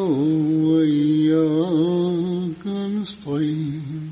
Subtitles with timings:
[0.00, 4.06] وإياك نستعين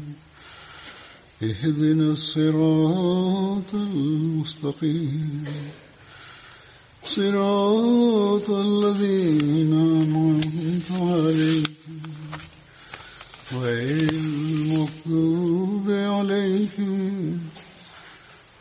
[1.43, 5.45] اهدنا الصراط المستقيم
[7.07, 12.03] صراط الذين أنعمت عليهم
[13.61, 17.41] غير المغضوب عليهم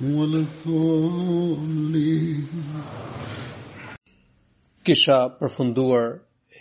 [0.01, 2.47] ولا الضالين
[4.87, 6.03] Kisha përfunduar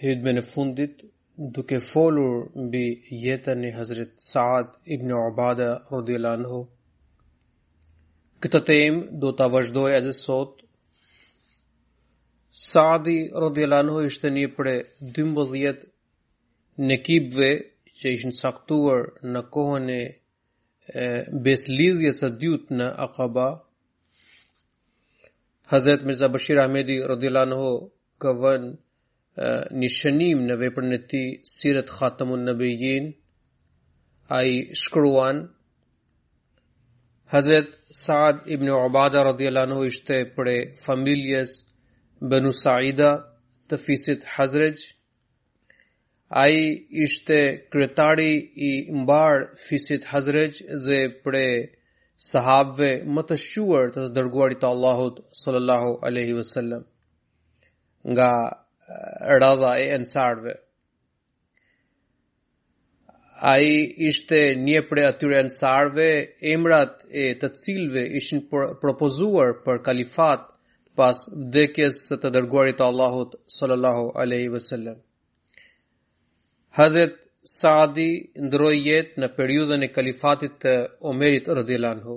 [0.00, 0.98] hidme në fundit
[1.56, 2.82] duke folur mbi
[3.26, 6.58] jetën e Hazret Saad ibn Ubadah radhiyallahu anhu
[8.46, 10.62] këtë temë do ta vazhdoj as sot
[12.66, 14.76] Saadi radhiyallahu anhu ishte një prej
[15.18, 15.80] 12
[16.90, 17.50] në kibve
[18.00, 21.10] që ishin saktuar në kohën e
[21.46, 23.46] beslidhjes së dyt në Aqaba
[25.74, 28.74] Hazret Mirza Bashir Ahmedi radhiyallahu anhu
[29.42, 33.08] një në veprën e tij sirat khatamun nabiyin
[34.38, 35.42] ai shkruan
[37.32, 37.68] Hazret
[38.04, 40.48] Saad ibn Ubada radhiyallahu anhu ishte për
[40.84, 41.52] familjes
[42.30, 43.10] Banu Saida
[43.68, 44.80] të fisit Hazrej
[46.44, 46.56] ai
[47.08, 47.38] ishte
[47.72, 48.32] kryetari
[48.68, 48.72] i
[49.02, 51.36] mbar fisit Hazrej dhe për
[52.30, 56.82] sahabëve më të shquar të dërguarit të Allahut sallallahu alaihi wasallam
[58.12, 58.30] nga
[58.88, 60.54] radha e ensarve.
[63.40, 66.06] A i ishte një për e atyre ensarve,
[66.52, 70.46] emrat e të cilve ishin propozuar për kalifat
[70.96, 75.02] pas vdekjes së të dërguarit Allahut sallallahu aleyhi vësallem.
[76.80, 78.08] Hazret Saadi
[78.42, 80.72] ndroj jetë në periudën e kalifatit të
[81.12, 82.16] Omerit rëdhjelanhu.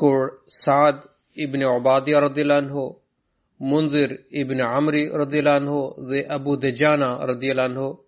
[0.00, 1.04] Kur Saad
[1.44, 2.88] ibn Ubadia rëdhjelanhu,
[3.60, 7.98] Munzir ibn Amri radhiyallahu anhu dhe Abu Dejana radhiyallahu anhu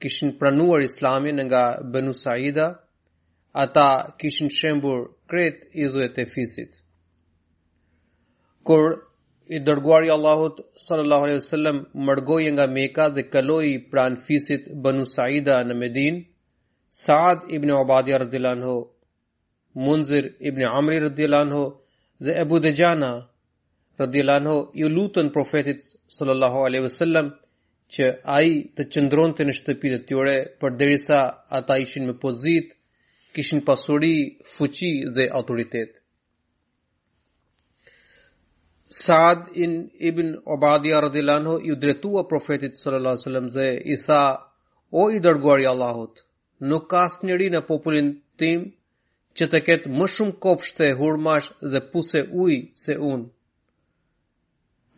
[0.00, 2.78] kishin pranuar Islamin nga Banu Saida,
[3.54, 6.76] ata kishin shembur kret i dhujet te fisit.
[8.64, 9.10] Kur
[9.48, 15.56] i dërguari Allahut sallallahu alaihi wasallam mërgoi nga Mekka dhe kaloi pran fisit Banu Saida
[15.66, 16.22] në Medin,
[16.90, 18.76] Saad ibn Ubadia radhiyallahu anhu,
[19.74, 21.62] Munzir ibn Amri radhiyallahu anhu
[22.24, 23.12] dhe Abu Dejana
[24.02, 25.80] radhiyallahu ju lutën profetit
[26.16, 27.26] sallallahu alaihi wasallam
[27.94, 28.06] që
[28.38, 31.20] ai të çndronte në shtëpitë e tyre por derisa
[31.58, 32.68] ata ishin në pozit
[33.34, 34.12] kishin pasuri
[34.56, 35.90] fuqi dhe autoritet
[39.00, 39.74] Saad in
[40.08, 44.22] Ibn Ubadia radhiyallahu i dretua profetit sallallahu alaihi wasallam ze Isa
[45.02, 46.14] o i dërguari i Allahut
[46.70, 48.08] nuk ka asnjëri në popullin
[48.42, 48.60] tim
[49.36, 53.26] që të ketë më shumë kopshte hurmash dhe puse ujë se unë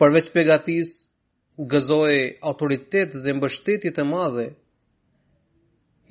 [0.03, 0.89] përveç pegatis,
[1.73, 2.15] gëzoj
[2.51, 4.47] autoritet dhe mbështetit e madhe,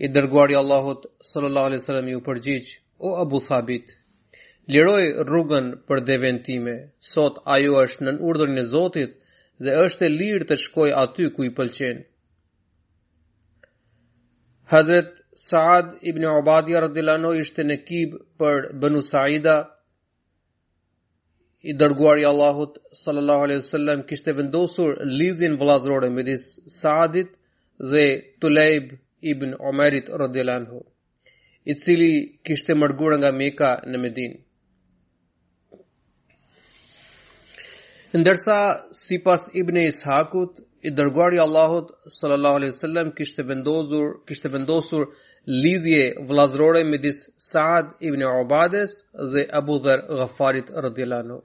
[0.06, 2.70] i dërguari Allahut sallallahu alaihi wasallam ju përgjigj
[3.08, 3.92] o Abu Thabit
[4.74, 6.76] liroj rrugën për deventime
[7.10, 9.12] sot ajo është nën urdhrin e Zotit
[9.66, 11.98] dhe është e lirë të shkoj aty ku i pëlqen
[14.74, 15.12] Hazrat
[15.48, 19.58] Saad ibn Ubadia radhiyallahu ishte në kib për Banu Saida
[21.70, 26.46] i dërguar i Allahut sallallahu alaihi wasallam kishte vendosur lidhjen vëllazërore midis
[26.82, 27.36] Saadit
[27.92, 28.06] dhe
[28.46, 28.88] Tulayb
[29.34, 30.80] ibn Umarit radhiyallahu anhu
[31.66, 32.10] i cili
[32.50, 34.40] kishte mërguar nga Mekka në Medinë
[38.24, 38.58] ndërsa
[39.04, 45.06] sipas ibn Ishaqut i dërguar i Allahut sallallahu alaihi wasallam kishte vendosur kishte vendosur
[45.62, 47.22] lidhje vëllazërore midis
[47.52, 48.98] Saad ibn Ubadis
[49.36, 51.42] dhe Abu Dharr Ghaffarit radhiyallahu anhu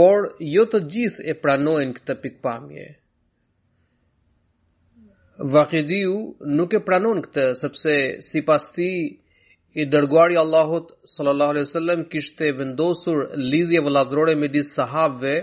[0.00, 2.84] por jo të gjithë e pranojnë këtë pikpamje.
[5.54, 6.12] Vakidiu
[6.60, 7.96] nuk e pranon këtë, sepse
[8.28, 8.88] si pas ti
[9.76, 13.18] i dërguari Allahut sallallahu alaihi wasallam kishte vendosur
[13.52, 15.34] lidhje me midis sahabëve,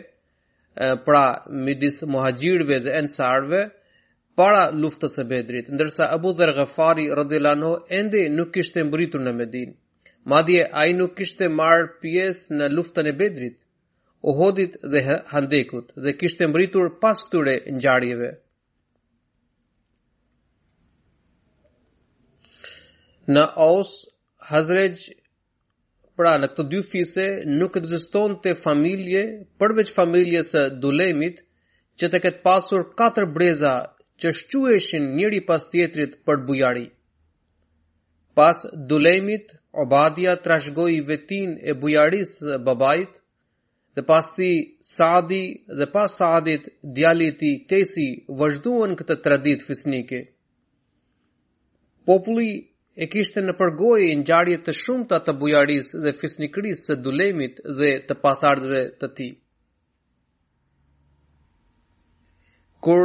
[1.05, 1.25] pra
[1.67, 3.61] midis muhaxhirëve dhe ansarëve
[4.37, 9.35] para luftës së Bedrit, ndërsa Abu Dharr Ghafari radhiyallahu anhu ende nuk kishte mbritur në
[9.39, 9.73] Medinë.
[10.33, 13.55] Madje ai nuk kishte marrë pjesë në luftën e Bedrit.
[14.29, 15.01] Uhudit dhe
[15.31, 18.27] Handekut dhe kishte mbritur pas këtyre ngjarjeve.
[23.35, 23.91] Në Aus,
[24.49, 24.97] Hazrej,
[26.19, 27.25] pra në këtë dy fise,
[27.61, 29.21] nuk egziston të familje,
[29.63, 31.39] përveç familje së dulemit,
[31.99, 33.73] që të këtë pasur katër breza
[34.21, 36.83] që shqueshin njëri pas tjetrit për bujari.
[38.35, 42.33] Pas dulemit, Obadia trashgoj vetin e bujaris
[42.67, 43.15] babajt,
[43.97, 44.49] dhe pas ti
[44.95, 45.41] Saadi
[45.79, 46.63] dhe pas Saadit
[46.97, 48.07] djali ti Kesi
[48.39, 50.19] vazhduan këtë tradit fisnike.
[52.07, 52.51] Populli
[53.03, 57.91] e kishte në përgoj në gjarjet të shumëta të bujaris dhe fisnikris së dulemit dhe
[58.09, 59.27] të pasardve të ti.
[62.85, 63.03] Kur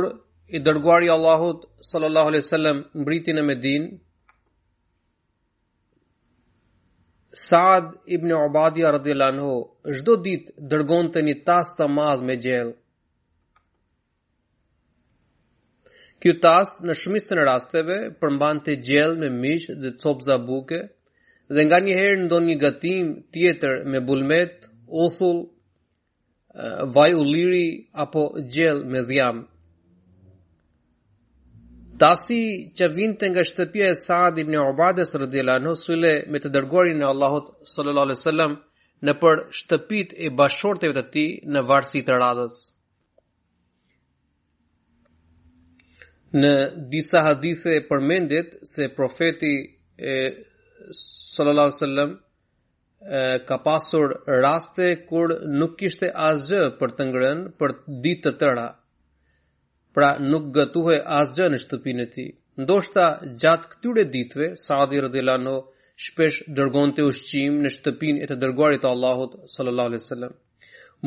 [0.48, 3.90] i dërguari Allahut sallallahu alaihi wasallam mbriti në Medinë,
[7.32, 9.52] Saad ibn Ubadia radhiyallahu anhu
[9.96, 12.70] çdo ditë dërgonte një tas të madh me gjell.
[16.20, 20.80] Ky tas në shumicën e rasteve përmbante gjell me mish dhe copza buke
[21.54, 24.52] dhe nga një herë ndonë një gatim tjetër me bulmet,
[25.04, 25.40] uthull,
[26.62, 27.66] eh, vaj u liri
[28.04, 28.22] apo
[28.54, 29.42] gjell me dhjamë
[32.02, 32.36] dasi
[32.78, 37.08] që vinte nga shtëpia e Saad ibn Ubadës radhiyallahu në sulle me të dërguarin e
[37.12, 38.56] Allahut sallallahu alaihi wasallam
[39.08, 42.56] në për shtëpit e bashorteve të ti në varsi të radhës.
[46.42, 46.52] Në
[46.92, 50.16] disa hadithe përmendit se profeti e,
[50.94, 52.12] sallallahu alaihi wasallam
[53.48, 54.12] ka pasur
[54.46, 57.74] raste kur nuk kishte azë për të ngrën për
[58.04, 58.66] ditë të tëra.
[58.70, 58.81] Të
[59.96, 62.28] pra nuk gëtuhe asgjë në shtëpinë e tij.
[62.64, 63.04] Ndoshta
[63.42, 65.56] gjatë këtyre ditëve Saadi radhiyallahu anhu
[66.06, 70.32] shpesh të ushqim në shtëpinë e të dërguarit të Allahut sallallahu alaihi wasallam.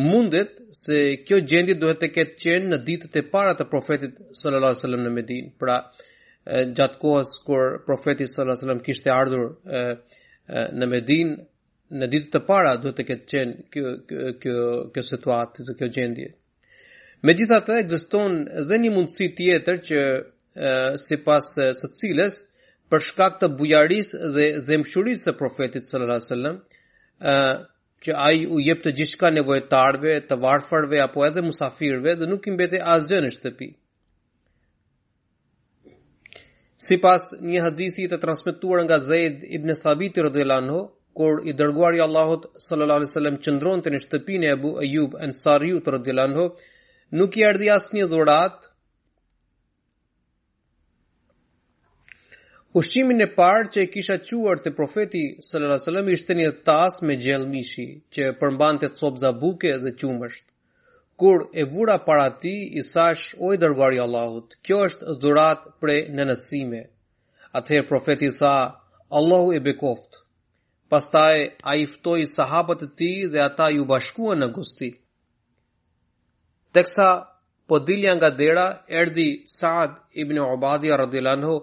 [0.05, 0.51] Mundet
[0.83, 4.81] se kjo gjendje duhet të ketë qenë në ditët e para të profetit sallallahu alaihi
[4.81, 5.77] wasallam në Medinë, pra
[6.79, 9.55] gjatë kohës kur profeti sallallahu alaihi wasallam kishte ardhur
[10.79, 11.37] në Medinë
[12.01, 14.59] në ditët e para duhet të ketë qenë kjo kjo kjo,
[14.93, 16.33] kjo situatë, kjo gjendje.
[17.25, 18.33] Me gjitha të gjëston
[18.69, 20.17] dhe një mundësi tjetër që e,
[21.03, 21.45] si pas
[21.81, 22.35] së cilës,
[22.93, 27.63] për shkak të bujaris dhe dhemëshuris së profetit sallallahu alaihi wasallam,
[28.05, 32.53] që ai u jep të gjithçka nevojtarve, të varfarve apo edhe musafirve dhe nuk i
[32.59, 33.69] mbeti asgjë në shtëpi.
[36.89, 40.85] Sipas një hadithi të transmetuar nga Zaid ibn Thabit radhiyallahu anhu,
[41.17, 45.91] kur i dërguari i Allahut sallallahu alaihi wasallam të në shtëpinë e Abu Ayyub Ansariut
[45.97, 46.47] radhiyallahu anhu,
[47.11, 48.69] nuk i ardhi as një dhurat.
[52.79, 55.87] Ushqimin e parë që e kisha quar të profeti s.a.s.
[56.13, 60.45] ishte një tas me gjellë mishi, që përmban të copë zabuke dhe qumësht.
[61.21, 65.97] Kur e vura para ti, i thash, o i dërguari Allahut, kjo është dhurat e
[66.15, 66.81] në nësime.
[67.59, 68.55] Atëherë profeti tha,
[69.17, 70.19] Allahu e bekoft.
[70.89, 71.37] Pastaj
[71.71, 74.99] a iftoj sahabët të ti dhe ata ju bashkuan në gustit.
[76.75, 77.09] Teksa
[77.67, 78.65] po dilja nga dera
[79.01, 81.55] erdi Saad ibn Ubadia radhiyallahu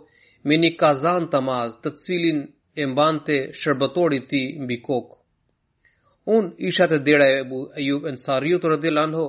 [0.47, 2.39] me një kazan tamaz të cilin
[2.83, 5.17] e mbante shërbëtori i tij mbi kokë.
[6.37, 9.27] Un isha te dera e Abu Ayub Ansari radhiyallahu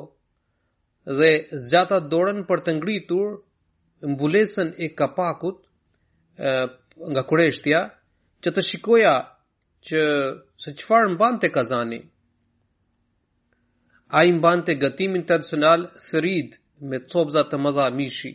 [1.19, 1.31] dhe
[1.63, 3.27] zgjata dorën për të ngritur
[4.13, 5.57] mbulesën e kapakut
[7.13, 7.81] nga kureshtja
[8.41, 9.13] që të shikoja
[9.87, 9.99] që
[10.63, 11.99] se qëfar mbante kazani
[14.17, 15.23] A i mban të gëtimin
[16.07, 16.51] sërid
[16.89, 18.31] me të sobza të mëza mishi.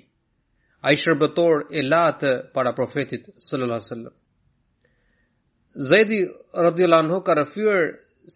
[0.89, 4.15] A i shërbetor e latë para profetit sëllëla sëllëm.
[5.91, 6.19] Zedi
[6.67, 7.85] rëdhjëla në ka rëfyër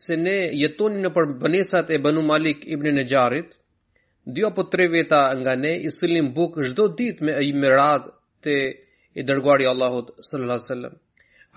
[0.02, 3.50] se ne jetoni në për bënesat e bënu Malik ibn Nëgjarit,
[4.36, 8.06] dy apo tre veta nga ne i sëllim bukë zdo dit me e i mirad
[8.44, 8.56] të
[9.20, 10.94] i dërguari Allahot sëllëla sëllëm.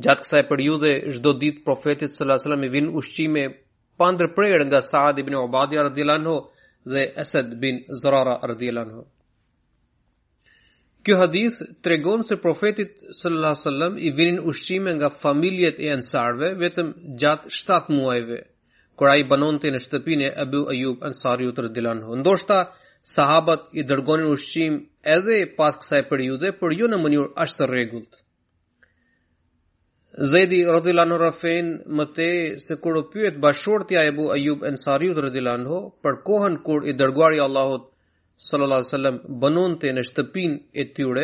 [0.02, 3.42] Gjatë kësaj periudhe, çdo ditë profetit sallallahu alajhi wasallam i vinë ushqime
[4.02, 6.38] pandër ndërprer nga Saad ibn Ubadia radhiyallahu anhu
[6.94, 9.04] dhe Asad bin Zurara radhiyallahu anhu.
[11.04, 16.48] Kjo hadith tregon se profetit sallallahu alajhi wasallam i vinin ushqime nga familjet e ansarve
[16.64, 16.88] vetëm
[17.22, 18.38] gjatë 7 muajve
[18.98, 22.12] kur ai banonte në shtëpinë e Abu Ayub Ansari radhiyallahu anhu.
[22.24, 22.60] Ndoshta
[23.16, 24.74] sahabët i dërgonin ushqim
[25.18, 28.14] edhe pas kësaj periudhe, por jo në mënyrë ashtë të rregullt.
[30.32, 32.26] Zedi rëdhila në rëfen më te
[32.64, 36.94] se kur o pyet bashortja e bu Ayub Ensariut rëdhila në për kohën kur i
[37.00, 37.88] dërguari Allahot
[38.50, 41.24] sallallahu alaihi bënon të në shtëpin e tyre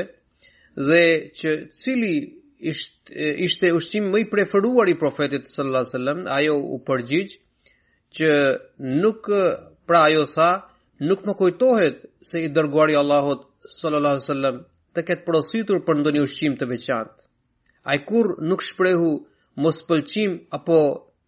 [0.90, 1.04] dhe
[1.42, 2.16] që cili
[2.74, 3.14] ishte,
[3.50, 7.38] ishte ushqim më i preferuar i profetit sallallahu alaihi ajo u përgjigj
[8.18, 8.32] që
[9.06, 9.30] nuk
[9.88, 10.50] pra ajo sa
[11.12, 13.46] nuk më kujtohet se i dërguari Allahot
[13.80, 14.66] sallallahu alaihi
[14.98, 17.29] të ketë prositur për ndonjë ushqim të veçantë.
[17.90, 19.12] A i kur nuk shprehu
[19.66, 20.76] mos pëlqim apo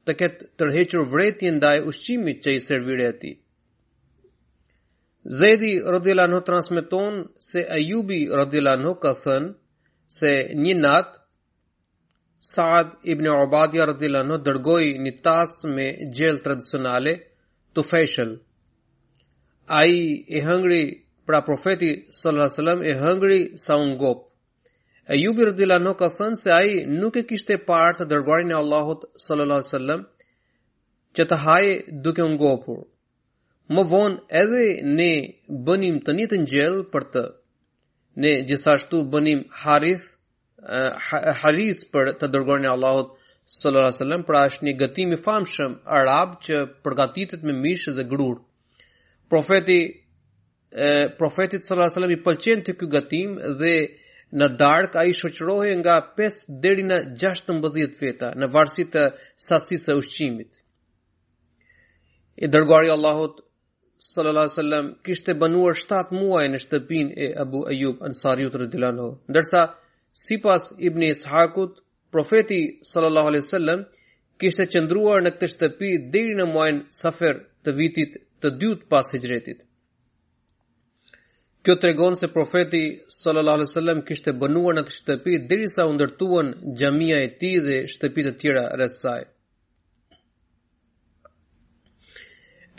[0.10, 3.32] të ketë tërhequr vretjen ndaj ushqimit që i servire ati.
[5.40, 9.50] Zedi Rodila Nho transmeton se Ayubi Rodila Nho ka thënë
[10.20, 11.18] se një nat
[12.54, 15.90] Saad ibn Ubadia Rodila Nho dërgoj një tasë me
[16.20, 17.16] gjelë tradicionale
[17.76, 18.40] të feshëllë.
[19.80, 20.00] A i
[20.38, 20.84] e hëngri
[21.28, 24.28] pra profeti sallallahu alaihi wasallam e hëngri sa un gop.
[25.10, 28.58] E jubi rëdila nuk ka thënë se aji nuk e kishte parë të dërguarin e
[28.60, 30.04] Allahut sallallahu sallam
[31.18, 31.72] që të hajë
[32.06, 32.82] duke ngopur.
[33.74, 34.66] Më vonë edhe
[35.00, 35.10] ne
[35.70, 37.24] bënim të një të njëllë për të.
[38.22, 40.04] Ne gjithashtu bënim haris,
[41.10, 43.16] haris për të dërguarin e Allahut
[43.56, 48.06] sallallahu alaihi wasallam pra është një gatim i famshëm arab që përgatitet me mish dhe
[48.14, 48.38] grur.
[49.34, 50.92] Profeti e
[51.24, 53.76] profetit sallallahu alaihi wasallam i pëlqen të ky gatim dhe
[54.40, 59.02] në dark ai shoqërohej nga 5 deri në 16 feta në varësi të
[59.46, 60.52] sasisë së ushqimit.
[62.38, 63.42] I dërguari Allahut
[64.06, 69.10] sallallahu alaihi wasallam kishte banuar 7 muaj në shtëpinë e Abu Ayyub Ansariu radhiyallahu anhu.
[69.34, 69.66] Ndërsa
[70.24, 71.76] sipas Ibn Ishaqut
[72.16, 72.62] profeti
[72.94, 73.84] sallallahu alaihi wasallam
[74.42, 79.68] kishte qëndruar në këtë shtëpi deri në muajin Safer të vitit të dytë pas Hijrëtit.
[81.66, 82.80] Kjo të regonë se profeti
[83.22, 86.48] sallallahu kishte bënuar në të shtëpi diri sa undërtuan
[86.80, 89.20] gjamia e ti dhe shtëpi të tjera rësaj.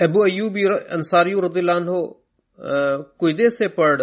[0.07, 0.65] Ebu Ayubi
[0.99, 2.01] Ansariu rëdhilanho
[3.23, 4.03] kujdese për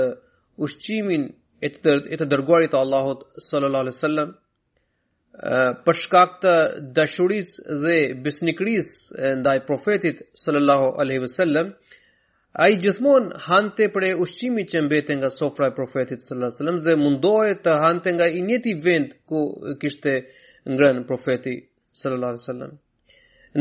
[0.68, 1.28] ushqimin
[1.68, 6.54] e të dërguarit Allahot sallallahu alaihi për shkak të
[7.02, 7.98] dashurisë dhe
[8.30, 11.74] besnikërisë ndaj profetit sallallahu
[12.60, 16.80] A i gjithmon hante për e ushqimi që mbete nga sofra e profetit së lasëllëm
[16.88, 19.44] dhe mundohet të hante nga i njeti vend ku
[19.84, 20.16] kishte
[20.74, 21.54] ngrën profeti
[22.02, 22.74] së lasëllëm.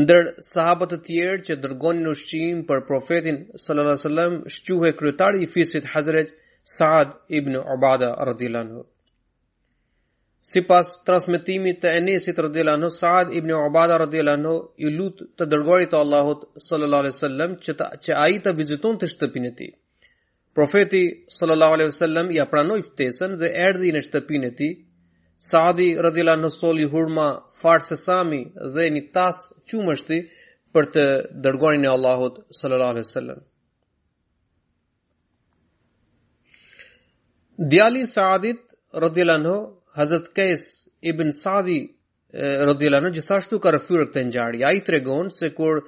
[0.03, 5.89] Ndër sahabët të tjerë që dërgonin ushqim për profetin së lasëllëm, shquhe kryetari i fisit
[5.93, 6.35] Hazreq
[6.77, 8.83] Saad ibn Ubada radilanhu.
[10.47, 14.53] Si pas transmitimit të Enesit rëdila në, Saad ibn Ubada rëdila në,
[14.85, 19.09] i lut të dërgori të Allahut sallallahu alaihi sallam që, të, që të viziton të
[19.13, 19.67] shtëpin e ti.
[20.55, 21.01] Profeti
[21.39, 24.69] sallallahu alaihi sallam ja pranoj ftesën dhe erdi në shtëpin e ti.
[25.49, 27.27] Saadi rëdila në soli hurma
[27.59, 28.39] farë se sami
[28.77, 30.19] dhe një tasë qumështi
[30.75, 31.05] për të
[31.45, 33.41] dërgori në Allahut sallallahu alaihi sallam.
[37.75, 38.63] Djali Saadit
[39.05, 39.55] rëdila në,
[39.99, 40.61] Hazrat Qais
[41.11, 41.77] ibn Sadi
[42.33, 44.63] radhiyallahu anhu gjithashtu ka rrëfyer këtë ngjarje.
[44.69, 45.81] Ai tregon se kur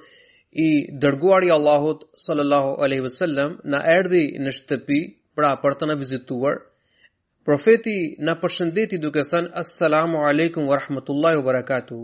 [0.64, 4.98] i dërguari i Allahut sallallahu alaihi wasallam na erdhi në shtëpi
[5.38, 6.58] pra për të na vizituar,
[7.48, 7.94] profeti
[8.28, 12.02] na përshëndeti duke thënë assalamu alaikum wa rahmatullahi wa barakatuh.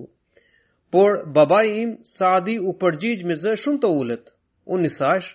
[0.90, 1.10] Por
[1.40, 4.32] babai im Saadi u përgjigj me zë shumë të ulët.
[4.76, 5.28] Unë i thash,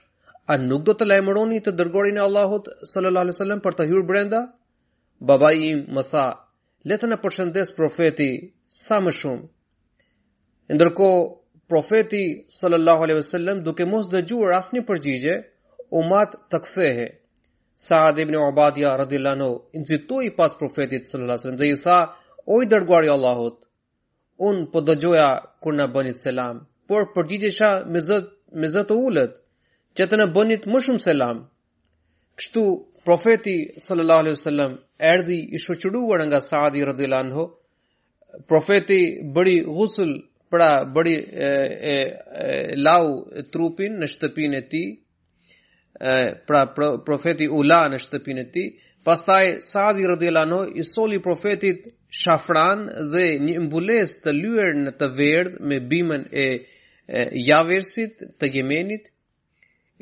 [0.54, 4.08] a nuk do të lajmëroni të dërgorin e Allahut sallallahu alaihi wasallam për të hyrë
[4.14, 4.42] brenda?
[5.34, 6.26] Babai im më tha,
[6.92, 8.30] le të na përshëndes profeti
[8.78, 9.44] sa më shumë.
[10.76, 11.22] Ndërkohë
[11.72, 12.24] profeti
[12.60, 15.36] sallallahu alejhi wasallam duke mos dëgjuar asnjë përgjigje,
[16.00, 17.08] umat të kthehe.
[17.88, 22.00] Saad ibn Ubadia radhiyallahu anhu incitoi pas profetit sallallahu alejhi wasallam dhe i tha:
[22.54, 23.58] "O i dërguari i Allahut,
[24.50, 25.28] un po dëgjoja
[25.62, 26.56] kur na bënit selam,
[26.88, 28.28] por përgjigjesha me zot
[28.60, 29.34] me zot të ulët,
[29.96, 31.38] që të na bënit më shumë selam."
[32.38, 32.62] Kështu
[33.06, 34.74] Profeti sallallahu alaihi wasallam
[35.14, 37.44] erdhi i shoqëruar nga Saadi radhiyallahu anhu.
[38.48, 39.00] Profeti
[39.36, 40.12] bëri ghusl
[40.52, 41.16] pra bëri
[41.50, 41.52] e,
[41.96, 41.98] e,
[42.46, 43.06] e lau
[43.52, 44.88] trupin në shtëpinë e tij.
[46.48, 46.62] Pra
[47.08, 48.68] profeti u la në shtëpinë e tij.
[49.08, 51.84] Pastaj Saadi radhiyallahu anhu i soli profetit
[52.22, 56.48] shafran dhe një mbulesë të lyer në të verdh me bimën e,
[57.20, 59.13] e javërsit të gemenit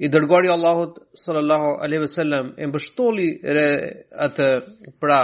[0.06, 3.28] i dërgori Allahut sallallahu alaihi wasallam e mbështoli
[3.58, 3.66] re
[4.28, 4.48] atë
[5.04, 5.20] pra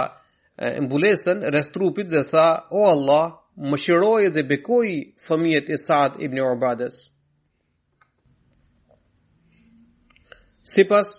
[0.68, 2.46] e mbulesën rreth trupit dhe tha
[2.80, 3.24] o Allah
[3.72, 4.86] mëshiroj dhe bekoj
[5.26, 6.98] fëmijët e Saad ibn Ubadës
[10.74, 11.10] Sipas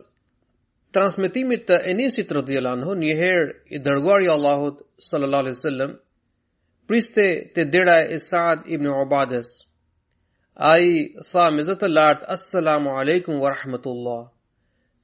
[0.96, 5.98] transmetimit të Enesit radhiyallahu anhu një herë i dërguari Allahut sallallahu alaihi wasallam
[6.88, 9.54] priste te dera e Saad ibn Ubadës
[10.68, 10.88] ai
[11.30, 14.30] tha me zot e lart assalamu alaikum wa rahmatullah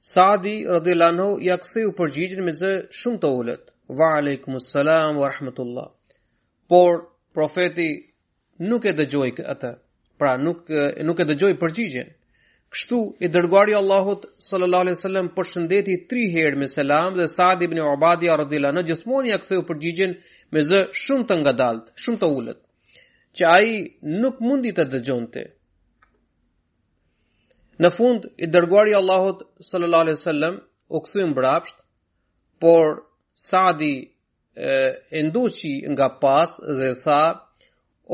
[0.08, 2.72] saadi radhiyallahu yakse u përgjigjën me zë
[3.02, 5.86] shumë të ulët wa alaikum assalam wa rahmatullah
[6.74, 6.90] por
[7.34, 7.88] profeti
[8.68, 9.70] nuk e dëgjoi atë
[10.18, 10.60] pra nuk
[11.08, 12.08] nuk e dëgjoi përgjigjën.
[12.74, 17.80] kështu i dërgoi allahut sallallahu alaihi wasallam përshëndeti 3 herë me selam dhe saadi ibn
[17.96, 20.12] ubadia radhiyallahu jismoni yakse u përgjigjën
[20.52, 22.60] me zë shumë të ngadalt shumë të ulët
[23.38, 23.70] që ai
[24.22, 25.42] nuk mundi të dëgjonte.
[27.84, 30.54] Në fund i dërguari i Allahut sallallahu alaihi wasallam
[30.96, 31.76] u kthy mbrapsht,
[32.62, 32.84] por
[33.46, 33.94] Sadi
[34.56, 37.22] e nduqi nga pas dhe tha: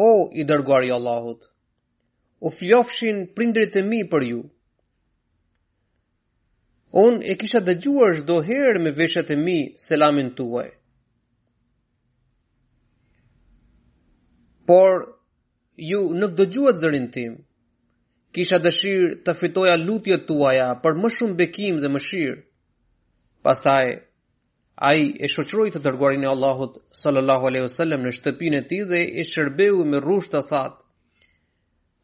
[0.09, 1.41] "O i dërguari i Allahut,
[2.41, 4.41] u fjofshin prindrit e mi për ju.
[7.05, 10.69] Unë e kisha dëgjuar shdo herë me veshët e mi selamin tuaj.
[14.67, 14.93] por
[15.87, 17.33] ju nuk dëgjuat zërin tim.
[18.35, 22.39] Kisha dëshirë të fitoja lutje tuaja për më shumë bekim dhe më shirë.
[23.45, 23.87] Pastaj,
[24.89, 28.79] a i e shoqroj të dërguarin e Allahut sallallahu aleyhu sallem në shtëpin e ti
[28.93, 30.79] dhe e shërbehu me rrush të thatë.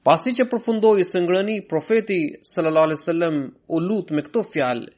[0.07, 2.21] Pasi që përfundoi së ngrëni, profeti
[2.53, 3.37] sallallahu alaihi wasallam
[3.77, 4.89] u lutë me këto fjalë: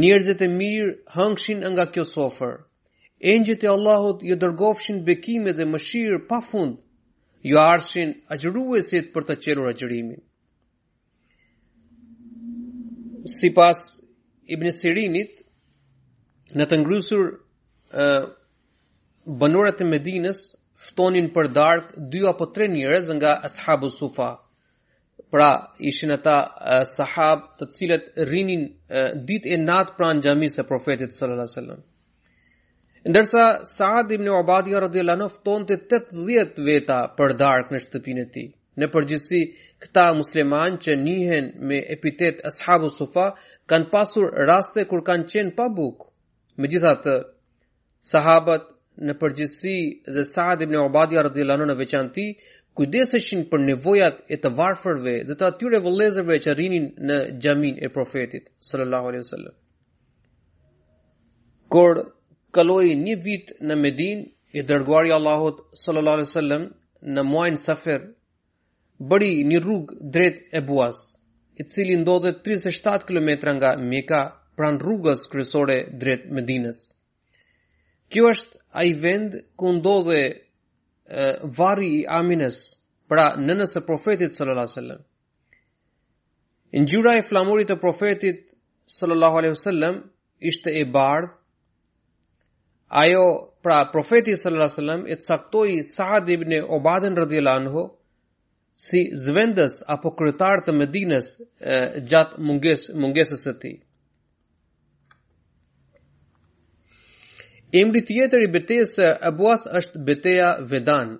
[0.00, 2.56] Njerëzit e mirë hëngshin nga kjo sofër.
[3.22, 6.76] Engjët e Allahut ju dërgofshin bekime dhe mëshirë pa fund,
[7.50, 10.20] ju arshin agjëruesit për të qelur agjërimin.
[13.34, 13.80] Si pas
[14.56, 15.34] Ibn Sirinit,
[16.56, 17.24] në të ngrysur
[19.42, 20.44] bënurët e Medines,
[20.84, 24.30] ftonin për dark dy apo tre njerëz nga ashabu Sufa.
[25.30, 25.50] Pra,
[25.90, 26.36] ishin ata
[26.94, 28.62] sahab të cilët rrinin
[29.28, 31.87] ditë e natë pranë xhamisë së Profetit sallallahu alajhi wasallam.
[33.06, 38.46] Ndërsa Saad ibn Ubadia radhiyallahu anhu ftonte 80 veta për darkë në shtëpinë e tij.
[38.82, 39.40] Në përgjithësi,
[39.84, 43.28] këta musliman që njihen me epitet Ashabu Sufa
[43.72, 46.08] kanë pasur raste kur kanë qenë pa bukë.
[46.64, 47.14] Megjithatë,
[48.12, 48.66] sahabët
[49.08, 49.76] në përgjithësi
[50.16, 52.26] dhe Saad ibn Ubadia radhiyallahu anhu në veçanti
[52.78, 57.92] kujdeseshin për nevojat e të varfërve dhe të atyre vëllezërve që rrinin në xhamin e
[57.98, 59.56] profetit sallallahu alaihi wasallam.
[61.76, 61.98] Kur
[62.56, 64.20] kaloi një vit në Medin,
[64.58, 66.60] e dërguari Allahot sallallahu
[67.16, 68.00] në muajnë Safir,
[69.10, 71.02] bëri një rrugë drejt e buas,
[71.60, 74.22] i cili ndodhe 37 km nga Mika,
[74.56, 76.80] pran rrugës kryesore drejt Medinës.
[78.10, 80.22] Kjo është a i vend ku ndodhe
[81.58, 82.58] vari i Aminës,
[83.08, 85.04] pra nënës e profetit sallallahu alaihi
[86.78, 88.40] Në gjyra e flamurit të profetit
[88.92, 89.54] sallallahu
[90.52, 91.32] ishte e bardhë
[92.90, 97.80] ajo pra profeti sallallahu alaihi wasallam e saktoi Saad ibn Ubadin radhiyallahu anhu
[98.76, 101.28] si zvendës apo kryetar të Medinës
[102.12, 103.74] gjatë munges, mungesës së tij.
[107.82, 111.10] Emri tjetër i betejës së Abuas është Beteja Vedan.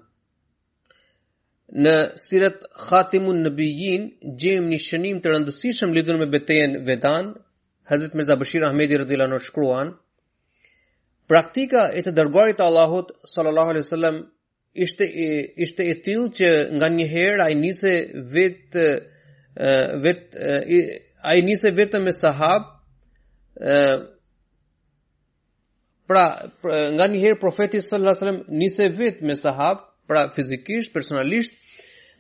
[1.85, 4.07] Në Sirat Khatimun Nabiyyin
[4.41, 7.35] gjejmë një shënim të rëndësishëm lidhur me betejën Vedan.
[7.93, 9.93] Hazrat Mirza Bashir Ahmedi radhiyallahu anhu shkruan:
[11.29, 14.19] Praktika e të dërguarit të Allahut sallallahu alaihi wasallam
[14.87, 15.05] ishte
[15.67, 16.49] ishte e tillë që
[16.81, 17.93] nganjëherë ai nisi
[18.35, 18.79] vet
[20.07, 20.39] vet
[21.33, 22.71] ai nisi vetëm me sahab
[23.61, 23.77] ë
[26.09, 26.25] pra,
[26.63, 31.53] pra nganjëherë profeti sallallahu alaihi wasallam nisi vet me sahab pra fizikisht personalisht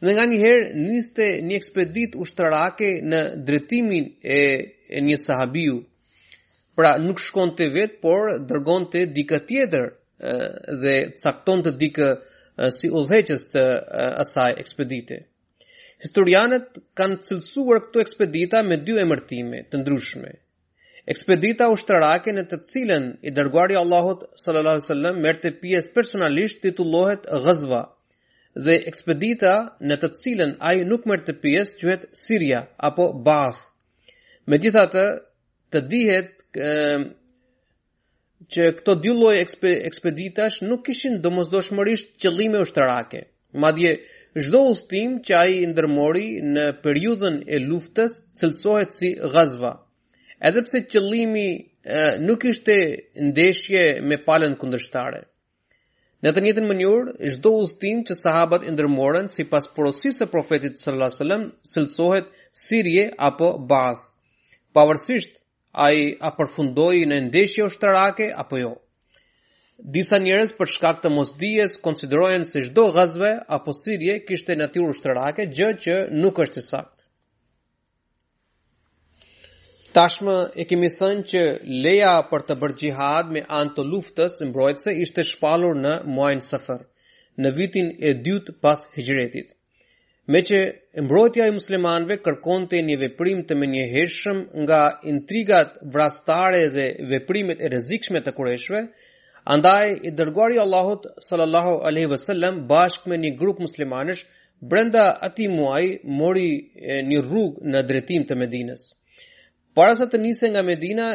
[0.05, 4.41] dhe nganjëherë niste një ekspedit ushtarake në drejtimin e,
[4.91, 5.87] e një sahabiu
[6.79, 9.89] pra nuk shkon të vetë, por dërgon të dika tjeder
[10.83, 12.13] dhe cakton të dika
[12.77, 13.65] si uzheqës të
[14.23, 15.19] asaj ekspedite.
[16.05, 20.31] Historianet kanë cilësuar këtu ekspedita me dy emërtime të ndryshme.
[21.15, 21.75] Ekspedita u
[22.39, 27.83] në të cilën i dërguari i Allahut sallallahu alaihi wasallam merrte pjesë personalisht titullohet Ghazwa
[28.67, 29.57] dhe ekspedita
[29.89, 33.65] në të cilën ai nuk merrte pjesë quhet Siria apo Bath.
[34.53, 35.07] Megjithatë,
[35.73, 37.03] të dihet Ehm,
[38.55, 43.25] që këto dy lloj ekspeditash nuk kishin domosdoshmërisht qëllime ushtarake.
[43.65, 43.91] Madje
[44.47, 49.75] çdo ushtim që ai ndërmori në periudhën e luftës cilësohet si gazva.
[50.51, 51.47] Edhe pse qëllimi
[52.29, 52.77] nuk ishte
[53.29, 55.21] ndeshje me palën kundërshtare.
[56.23, 61.11] Në të njëjtën mënyrë, çdo ushtim që sahabët e ndërmorën sipas porosisë e profetit sallallahu
[61.11, 62.33] alajhi wasallam cilësohet
[62.65, 64.09] sirje apo bazë.
[64.77, 65.38] Pavërsisht,
[65.77, 68.71] a i a përfundoj në ndeshje o shtarake apo jo.
[69.97, 75.47] Disa njerës për shkak të mosdijes konsiderojnë se shdo gazve apo sirje kishte natyru shtarake,
[75.59, 77.05] gjë që nuk është i sakt.
[79.97, 81.45] Tashmë e kemi thënë që
[81.87, 86.83] leja për të bërë gjihad me anë të luftës mbrojtëse ishte shpalur në muajnë sëfër,
[87.45, 89.58] në vitin e dytë pas hegjretit
[90.35, 90.57] me që
[91.05, 94.79] mbrojtja e muslimanve kërkon të një veprim të menje heshëm nga
[95.13, 98.83] intrigat vrastare dhe veprimet e rezikshme të koreshve,
[99.55, 104.23] andaj i dërguari Allahot sallallahu aleyhi vësallem bashkë me një grup muslimanësh
[104.75, 105.81] brenda ati muaj
[106.21, 106.51] mori
[107.11, 108.83] një rrug në drejtim të Medinës.
[109.79, 111.07] Para sa të nise nga Medina,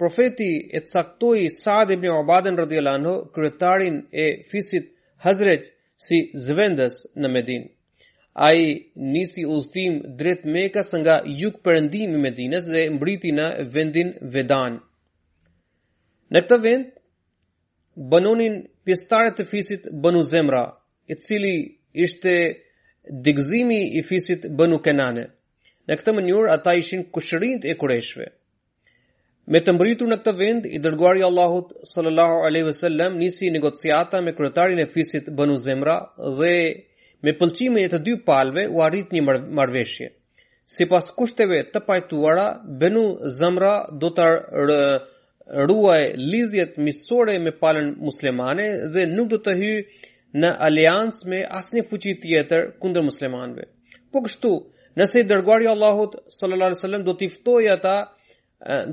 [0.00, 0.48] profeti
[0.78, 4.88] e caktoi Saad ibn Ubadën radhiyallahu anhu kryetarin e fisit
[5.28, 5.68] hazreq
[6.08, 7.68] si zvendës në Medinë.
[8.34, 13.46] A i nisi ustim dret meka së nga juk përëndimi me dines dhe mbriti në
[13.74, 14.76] vendin vedan.
[16.30, 16.86] Në këtë vend,
[18.12, 20.62] banonin pjestarët të fisit banu zemra,
[21.10, 21.54] i cili
[22.06, 22.34] ishte
[23.26, 25.24] digzimi i fisit banu kenane.
[25.90, 28.28] Në këtë mënyur, ata ishin kushërind e kureshve.
[29.50, 34.36] Me të mbritur në këtë vend, i dërguari Allahut sallallahu alaihi wasallam nisi negociata me
[34.38, 35.96] kryetarin e fisit Banu Zemra
[36.38, 36.52] dhe
[37.24, 39.22] me pëlqimin e të dy palve u arrit një
[39.58, 40.08] marveshje.
[40.70, 42.44] Si pas kushteve të pajtuara,
[42.80, 43.02] Benu
[43.38, 44.26] Zemra do të
[44.64, 44.82] rë,
[45.66, 49.80] ruaj lidhjet misore me palën muslimane dhe nuk do të hyjë
[50.42, 53.64] në alians me asnjë fuqi tjetër kundër muslimanëve.
[54.12, 54.52] Po kështu,
[54.96, 57.96] nëse i dërguari i Allahut sallallahu alaihi wasallam do t'i ftojë ata,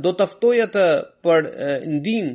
[0.01, 0.87] do të ftojë ata
[1.23, 1.45] për
[1.93, 2.33] ndihmë,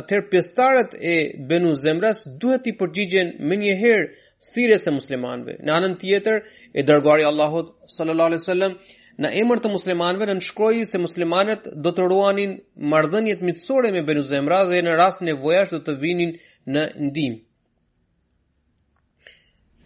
[0.00, 1.14] atëherë pjesëtarët e
[1.52, 4.08] Benu Zemras duhet të përgjigjen më njëherë
[4.48, 5.54] thirrjes së muslimanëve.
[5.64, 6.38] Në anën tjetër,
[6.72, 8.76] e dërguari Allahut sallallahu alaihi wasallam
[9.20, 12.54] në emër të muslimanëve në nënshkroi se muslimanët do të ruanin
[12.94, 16.32] marrëdhëniet miqësore me Banu Zemra dhe në rast nevojash do të vinin
[16.76, 17.40] në ndihmë.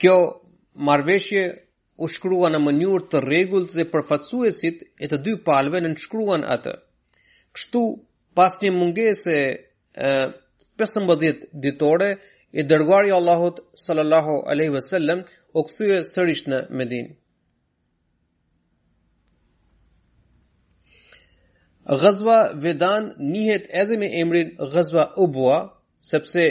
[0.03, 0.17] Kjo
[0.88, 1.43] marrëveshje
[2.05, 6.77] u shkrua në mënyrë të rregullt dhe përfaqësuesit e të dy palëve në nënshkruan atë.
[7.55, 7.83] Kështu,
[8.35, 9.37] pas një mungese
[9.95, 10.12] e
[10.77, 12.11] 15 ditore,
[12.55, 15.23] i dërguari i Allahut sallallahu alaihi wasallam
[15.59, 17.14] u kthye sërish në Medinë.
[22.03, 22.37] Ghazwa
[22.67, 25.59] Vedan njihet edhe me emrin Ghazwa Ubwa,
[26.12, 26.45] sepse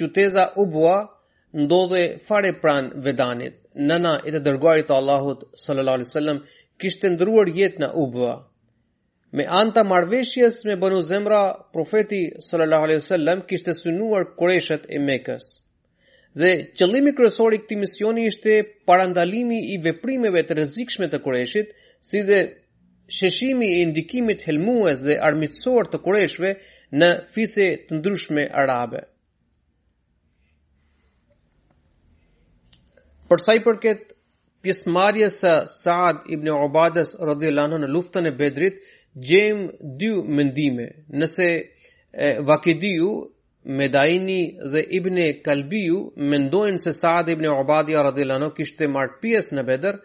[0.00, 0.96] qyteza Ubwa
[1.62, 3.54] ndodhe fare pran Vedanit.
[3.90, 6.42] Nëna e të dërguarit të Allahut sallallahu alaihi wasallam
[6.82, 8.34] kishte ndruar jetën në Ubwa.
[9.34, 11.40] Me anta marveshjes me Banu Zemra,
[11.76, 15.44] profeti sallallahu alaihi wasallam kishte synuar Qureshët e Mekës.
[16.42, 18.54] Dhe qëllimi kryesor i këtij misioni ishte
[18.90, 21.72] parandalimi i veprimeve të rrezikshme të koreshit,
[22.10, 22.38] si dhe
[23.18, 26.54] sheshimi i ndikimit helmues dhe armitsor të koreshve
[27.02, 29.02] në fise të ndryshme arabe.
[33.32, 34.12] Për sa i përket
[34.64, 38.78] pjesëmarrjes së Saad ibn Ubadës radhiyallahu anhu në luftën e Bedrit,
[39.20, 41.48] gjem dy mendime nëse
[42.44, 43.30] Vakidiu
[43.64, 49.64] Medaini dhe Ibn Kalbiu mendojnë se Saad ibn Ubadia radhiyallahu anhu kishte marrë pjesë në
[49.66, 49.98] Bedër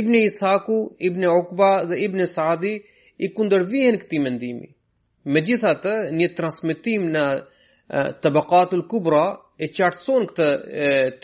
[0.00, 0.76] Ibn Isaku
[1.08, 2.72] Ibn Ukba dhe Ibn Saadi
[3.26, 4.68] i kundërvihen këtij mendimi
[5.24, 7.24] megjithatë një transmetim në
[8.22, 9.24] Tabaqatul Kubra
[9.58, 10.48] e qartëson këtë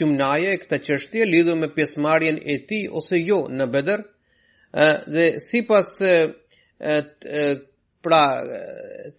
[0.01, 4.07] tymnaje këtë çështje lidhur me pjesëmarrjen e tij ose jo në Bedër
[5.15, 5.99] dhe sipas
[8.03, 8.31] pra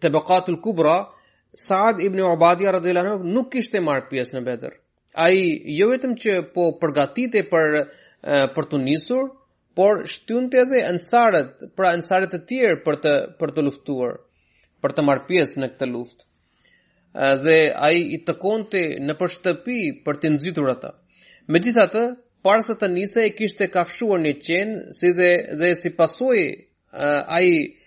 [0.02, 0.96] të kubra,
[1.68, 4.74] Saad ibn Ubadia radhiyallahu anhu nuk kishte marr pjesë në Bedër.
[5.26, 5.38] Ai
[5.78, 7.78] jo vetëm që po përgatitej për
[8.58, 9.30] për të nisur,
[9.78, 14.18] por shtynte edhe ansaret pra ansaret e tjerë për të për të luftuar,
[14.84, 16.28] për të marr pjesë në këtë luftë.
[17.46, 20.92] Dhe ai i takonte në për shtëpi për të nxitur ata.
[21.56, 22.04] Megjithatë,
[22.44, 25.32] para se të nisej kishte kafshuar një qenë si dhe
[25.64, 26.44] dhe si pasoi
[27.02, 27.78] ai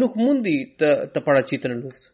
[0.00, 2.10] nuk mundi të të paraqitet në luftë.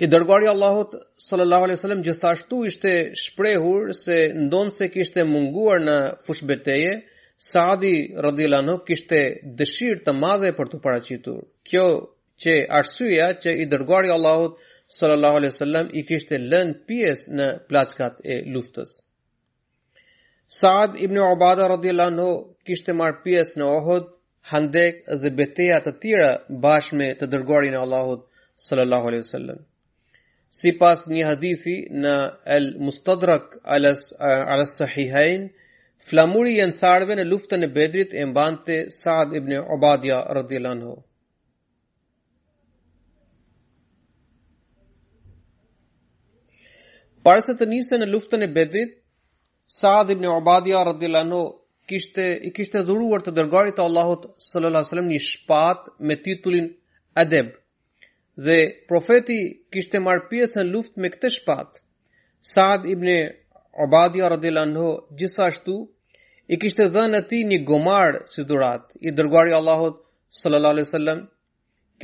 [0.00, 2.92] E dërguari i Allahut sallallahu alaihi wasallam gjithashtu ishte
[3.22, 5.96] shprehur se ndonse kishte munguar në
[6.26, 6.92] fush betaje,
[7.48, 7.90] Saadi
[8.24, 9.18] radhiyallahu anhu kishte
[9.60, 11.38] dëshirë të madhe për të paraqitur.
[11.68, 11.84] Kjo
[12.42, 14.58] që arsyeja që i dërguari i Allahut
[15.00, 18.98] sallallahu alaihi wasallam i kishte lënë pjesë në plaçkat e luftës.
[20.58, 22.30] Saad ibn Ubada radhiyallahu anhu
[22.68, 24.06] kishte marr pjesë në Uhud,
[24.52, 26.30] Handek dhe betejë të tjera
[26.64, 28.24] bashme të dërguarin e Allahut
[28.68, 29.60] sallallahu alaihi wasallam.
[30.60, 31.74] Sipas një hadithi
[32.06, 32.14] në
[32.56, 33.88] El Mustadrak al
[34.74, 35.46] Sahihain,
[36.08, 40.96] flamuri i ansarëve në luftën e Bedrit e mbante Saad ibn Ubadia radhiyallahu anhu.
[47.28, 48.96] Para se të nisen në luftën e Bedrit,
[49.70, 51.42] Saad ibn Ubadia radhiyallahu anhu
[51.90, 56.66] kishte i kishte dhuruar te dërgarit e Allahut sallallahu alaihi wasallam ni shpat me titullin
[57.22, 57.48] Adab.
[58.48, 58.56] Dhe
[58.88, 59.36] profeti
[59.76, 61.78] kishte marr pjesën në luftë me këtë shpat.
[62.54, 63.08] Saad ibn
[63.86, 64.88] Ubadia radhiyallahu anhu
[65.22, 65.76] gjithashtu
[66.56, 70.02] i kishte dhënë atij një gomar si dhurat i dërguari i Allahut
[70.40, 71.22] sallallahu alaihi wasallam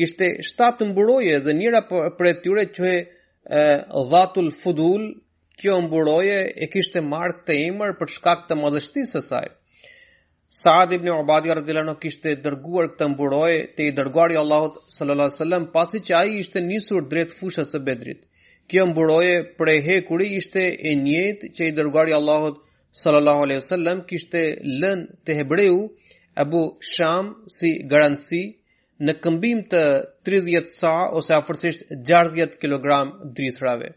[0.03, 2.95] kishte shtatë mburoje dhe njëra për po- e tyre që
[4.15, 5.11] dhatul fudul
[5.61, 9.47] kjo mburoje e kishte marrë të emër për shkak të modështisë së saj.
[10.57, 15.25] Saad ibn Ubadia radhiyallahu anhu kishte dërguar këtë mburoje te i dërguari i Allahut sallallahu
[15.29, 18.21] alaihi wasallam pasi që ai ishte nisur drejt fushës së Bedrit.
[18.73, 22.61] Kjo mburoje për hekuri ishte e njëjtë që i dërguari i Allahut
[23.05, 24.45] sallallahu alaihi wasallam kishte
[24.85, 25.81] lënë te hebreu
[26.45, 26.63] Abu
[26.95, 28.43] Sham si garanci
[29.07, 29.83] në këmbim të
[30.31, 33.07] 30 sa ose afërsisht 60 kg
[33.39, 33.95] drithrave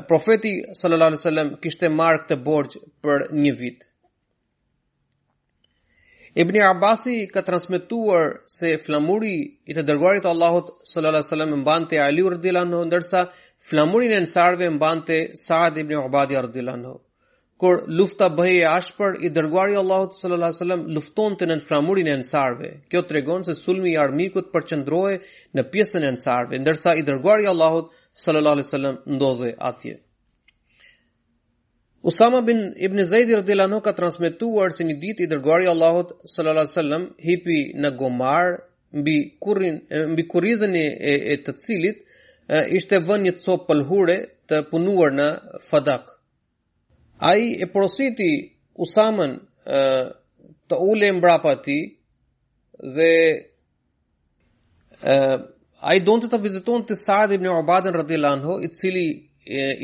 [0.00, 2.76] profeti sallallahu alaihi wasallam kishte marrë këtë borxh
[3.06, 3.82] për një vit.
[6.34, 8.28] Ibn Abbasi ka transmetuar
[8.58, 9.34] se flamuri
[9.68, 13.26] i të dërguarit Allahut sallallahu alaihi wasallam mbante Ali radhiyallahu ndërsa
[13.66, 17.00] flamurin e ansarve mbante Saad ibn Ubadi radhiyallahu
[17.62, 22.16] kur lufta bëhej e ashpër i dërguari Allahu sallallahu alaihi wasallam luftonte në flamurin e
[22.18, 25.18] ansarve kjo tregon se sulmi i armikut përqendrohej
[25.56, 30.00] në pjesën e ansarve ndërsa i dërguari Allahut sallallahu alaihi wasallam ndodhe atje.
[32.02, 36.64] Usama bin Ibn Zaid radhiyallahu anhu ka transmetuar se një ditë i dërguari Allahut sallallahu
[36.66, 38.58] alaihi wasallam hipi në gomar
[39.00, 39.76] mbi kurrin
[40.12, 40.86] mbi kurrizën e,
[41.32, 42.02] e, të cilit
[42.50, 44.16] e, ishte vënë një copë pëlhure
[44.48, 45.28] të punuar në
[45.68, 46.10] fadak.
[47.20, 48.30] Ai e porositi
[48.74, 49.34] Usamën
[50.70, 51.80] të ulë mbrapa atij
[52.96, 53.12] dhe
[55.90, 59.02] A i ta të të viziton të Saad ibn Ubadin rëdhjelan ho, i cili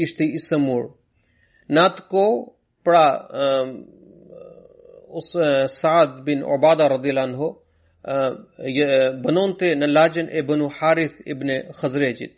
[0.07, 0.85] ishte i sëmur.
[1.75, 2.23] Në atë ko,
[2.87, 3.01] pra
[5.79, 7.49] Saad ibn Ubadin rëdhjelan ho,
[9.27, 12.37] banon të në laqen e banu Haris ibn Khazrejit.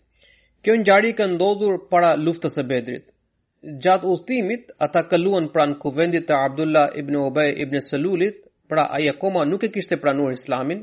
[0.67, 3.07] Kënë njari ka ndodhur para luftës e bedrit.
[3.61, 4.17] Gjatë u
[4.89, 8.41] ata këlluan pra në kuvendit e Abdullah ibn Ubay ibn Selulit,
[8.73, 10.83] pra ai akoma nuk e kishte pranuar islamin,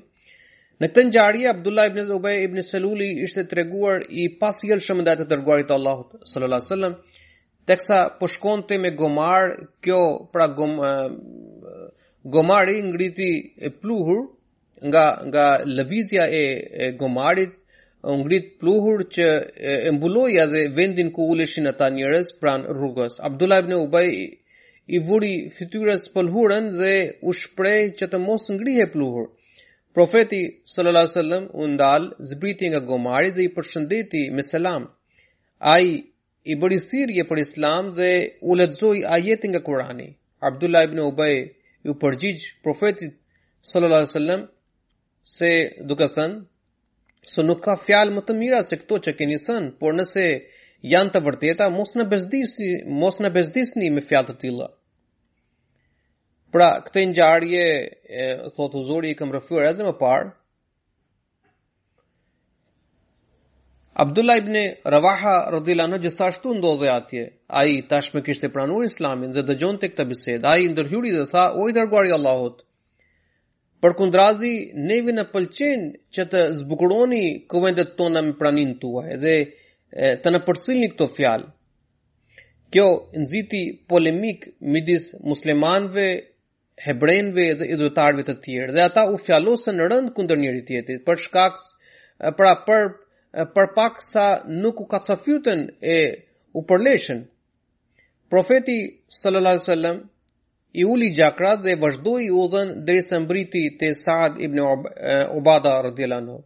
[0.82, 5.68] Në këtë ngjarje Abdullah ibn Zubay ibn Saluli ishte treguar i pasjellshëm ndaj të dërguarit
[5.72, 6.94] të Allahut sallallahu alajhi wasallam,
[7.72, 9.56] teksa po shkonte me gomar,
[9.88, 10.02] kjo
[10.36, 10.76] pra gom
[12.36, 14.20] gomari ngriti e pluhur
[14.92, 15.48] nga nga
[15.80, 16.44] lëvizja e,
[16.86, 17.58] e gomarit
[18.22, 19.28] ngrit pluhur që
[19.88, 24.14] e mbuloi edhe vendin ku uleshin ata njerëz pran rrugës Abdullah ibn Ubay
[24.96, 26.96] i vuri fytyrës pluhurën dhe
[27.30, 29.28] u shpreh që të mos ngrihej pluhur
[29.98, 34.84] Profeti sallallahu alaihi wasallam u ndal zbriti nga gomari dhe i përshëndeti me selam.
[35.74, 35.88] Ai
[36.52, 38.12] i bëri sirje për Islam dhe
[38.52, 40.08] u lexoi ajetin nga Kurani.
[40.52, 41.36] Abdullah ibn Ubay
[41.94, 43.16] u përgjigj profetit
[43.72, 44.42] sallallahu alaihi wasallam
[45.38, 45.52] se
[45.90, 46.38] duke thënë
[47.36, 50.28] se nuk ka fjalë më të mira se këto që keni thënë, por nëse
[50.94, 54.70] janë të vërteta, mos na bezdisni, mos na bezdisni me fjalë të tilla.
[56.50, 57.64] Pra, këtë ngjarje
[58.08, 58.26] e
[58.58, 60.30] thot Huzuri i kam rrëfyer edhe më parë.
[64.04, 64.56] Abdullah ibn
[64.94, 67.24] Rawaha radhiyallahu anhu gjithashtu ndodhej atje.
[67.60, 70.48] Ai tashmë kishte pranuar Islamin dhe dëgjonte këtë bisedë.
[70.54, 72.62] Ai ndërhyri dhe tha: "O i dërguari i Allahut,
[73.82, 74.54] për kundrazi
[74.92, 75.84] nevi në pëlqen
[76.16, 79.36] që të zbukuroni komendet tona me praninë tuaj dhe
[80.24, 81.50] të në përsilni këto fjalë.
[82.72, 82.88] Kjo
[83.20, 86.08] nëziti polemik midis muslimanve
[86.86, 91.22] hebrejve dhe idhujtarëve të tjerë dhe ata u fjalosën në rënd kundër njëri tjetrit për
[91.24, 91.56] shkak
[92.38, 92.84] pra për
[93.56, 94.26] për pak sa
[94.66, 95.64] nuk u kacafyten
[95.96, 96.02] e
[96.54, 97.24] u përleshën
[98.34, 98.78] profeti
[99.22, 99.98] sallallahu alajhi wasallam
[100.82, 104.60] i uli jakrat dhe vazhdoi udhën derisa mbriti te Saad ibn
[105.40, 106.38] Ubadah radhiyallahu anhu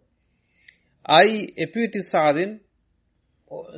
[1.20, 2.52] ai e pyeti Saadin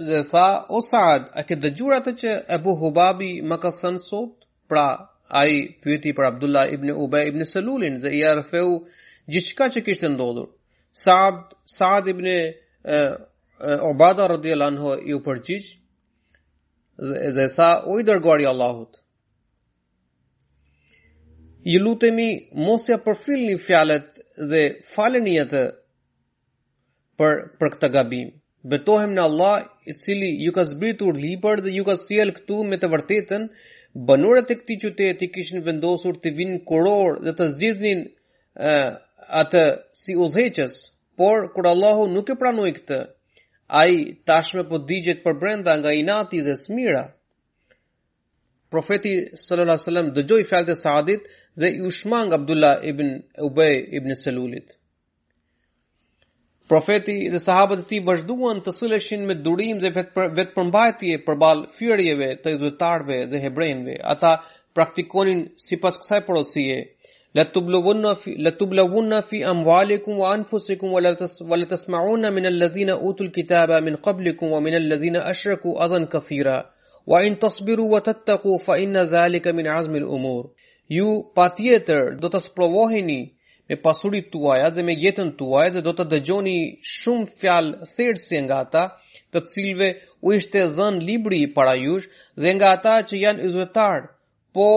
[0.10, 4.34] dhe tha o Saad a ke dëgjuar atë që Abu Hubabi më ka thënë sot
[4.70, 4.88] pra
[5.32, 8.74] ai pyeti për Abdullah ibn Ubay ibn Salulin ze ia rfeu
[9.32, 10.48] gjithçka që kishte ndodhur
[10.92, 12.28] Saad Saad ibn
[13.90, 15.68] Obada radhiyallahu anhu i u përgjigj
[17.38, 19.00] dhe tha u i dërguari Allahut
[21.72, 22.28] ju lutemi
[22.66, 24.62] mos ja një fjalët dhe
[24.94, 25.64] faleni atë
[27.18, 28.28] për për këtë gabim
[28.70, 29.56] betohem në Allah
[29.86, 33.48] i cili ju ka zbritur libër dhe ju ka siel këtu me të vërtetën
[34.10, 38.00] banorët e këtij qyteti kishin vendosur të vinë kuror dhe të zgjidhnin
[38.70, 38.90] uh,
[39.42, 39.64] atë
[40.00, 40.76] si udhëheqës,
[41.18, 43.00] por kur Allahu nuk e pranoi këtë,
[43.82, 43.94] ai
[44.30, 47.04] tashmë po digjet për brenda nga inati dhe smira.
[48.74, 49.14] Profeti
[49.46, 51.22] sallallahu alajhi wasallam dëgjoi fjalët e Saadit
[51.60, 53.08] dhe i ushmang Abdullah ibn
[53.50, 54.68] Ubay ibn Selulit.
[56.72, 62.54] Profeti dhe sahabët e tij vazhduan të sulëshin me durim dhe vetëpërmbajtje përball fyerjeve të
[62.62, 63.96] dhjetarëve dhe hebrejve.
[64.14, 64.30] Ata
[64.80, 66.78] praktikonin sipas kësaj porosie:
[67.40, 68.14] La tublawunna
[69.26, 73.82] fi, fi amwalikum wa anfusikum wa la tas wa la tasma'una min alladhina utul kitaba
[73.90, 76.56] min qablikum wa min alladhina ashraku adhan kathira
[77.06, 80.44] wa in tasbiru wa tattaqu fa inna dhalika min azmi al umur.
[80.98, 83.22] Ju patjetër do të sprovohini
[83.70, 86.56] me pasurit tuaja dhe me jetën tuaja dhe do të dëgjoni
[86.96, 88.84] shumë fjalë thersi nga ata,
[89.32, 89.90] të cilëve
[90.28, 92.06] u ishte dhënë libri i para jush
[92.42, 94.00] dhe nga ata që janë yzyrtar,
[94.56, 94.68] po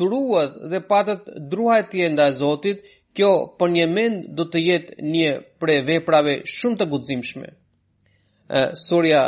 [0.00, 1.20] druat dhe patët
[1.52, 2.78] druhaj ti ndaj Zotit,
[3.16, 5.28] kjo për një mend do të jetë një
[5.62, 7.48] prej veprave shumë të guximshme.
[8.86, 9.22] Surja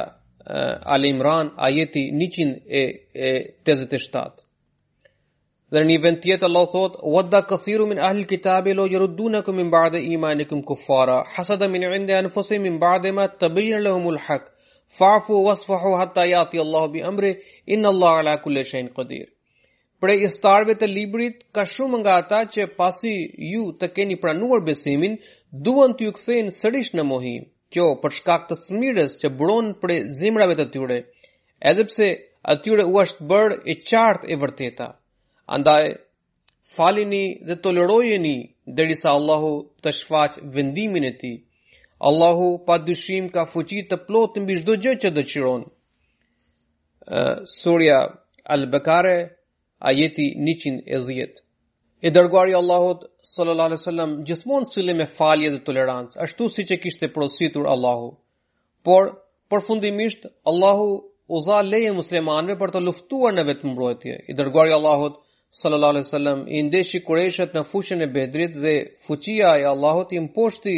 [0.94, 4.41] Al-Imran ajeti 187
[5.74, 9.40] Dhe në një vend tjetë Allah thot, Wadda këthiru min ahl kitabi lo jërëdu në
[9.46, 14.50] këmim bërde imanikum kufara, hasada min rinde anëfose min bërde ma të bëjnë lëhum ulhak,
[14.98, 17.30] fafu wasfahu hatta jati Allahu bi amri,
[17.76, 19.24] inna Allah ala kulle shenë qëdir.
[20.04, 23.14] Pre istarve të librit, ka shumë nga ata që pasi
[23.54, 25.16] ju të keni pranuar besimin,
[25.68, 30.60] duan të ju këthejnë sërish në mohim, kjo për të smires që buron pre zimrave
[30.62, 31.00] të tyre,
[31.72, 32.12] edhepse
[32.56, 34.92] atyre u ashtë bërë e qartë e vërteta.
[35.54, 35.86] Andaj,
[36.74, 38.36] falini dhe tolerojeni
[38.76, 39.48] dheri sa Allahu
[39.86, 41.32] të shfaq vendimin e ti.
[42.10, 44.54] Allahu pa dyshim ka fuqit të plot të mbi
[44.86, 45.66] gjë që dëqiron.
[47.18, 47.98] Uh, surja
[48.56, 49.18] Al-Bekare,
[49.90, 51.36] ajeti 110.
[52.06, 56.78] E dërguari Allahut sallallahu alaihi wasallam gjithmonë sillen me falje dhe tolerancë, ashtu siç e
[56.86, 58.06] kishte prositur Allahu.
[58.88, 59.12] Por
[59.52, 60.88] përfundimisht Allahu
[61.36, 64.16] u dha leje muslimanëve për të luftuar në vetëmbrojtje.
[64.32, 65.20] I dërguari Allahut
[65.60, 68.72] sallallahu alaihi wasallam i ndeshi kurëshët në fushën e Bedrit dhe
[69.08, 70.76] fuqia e Allahut i mposhti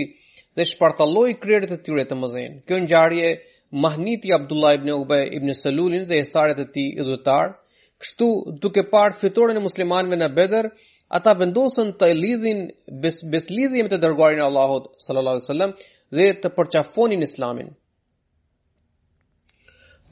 [0.60, 2.56] dhe shpartalloi krerët e tyre të mëdhen.
[2.68, 3.28] Kjo ngjarje
[3.84, 7.52] mahniti Abdullah ibn Ubay ibn Salulin dhe historitë e tij udhëtar,
[8.02, 8.28] kështu
[8.64, 10.68] duke parë fitoren e muslimanëve në Bedër,
[11.18, 12.64] ata vendosën të lidhin
[13.04, 15.76] bes, beslidhje me të dërguarin e Allahut sallallahu alaihi wasallam
[16.20, 17.70] dhe të përçafonin Islamin.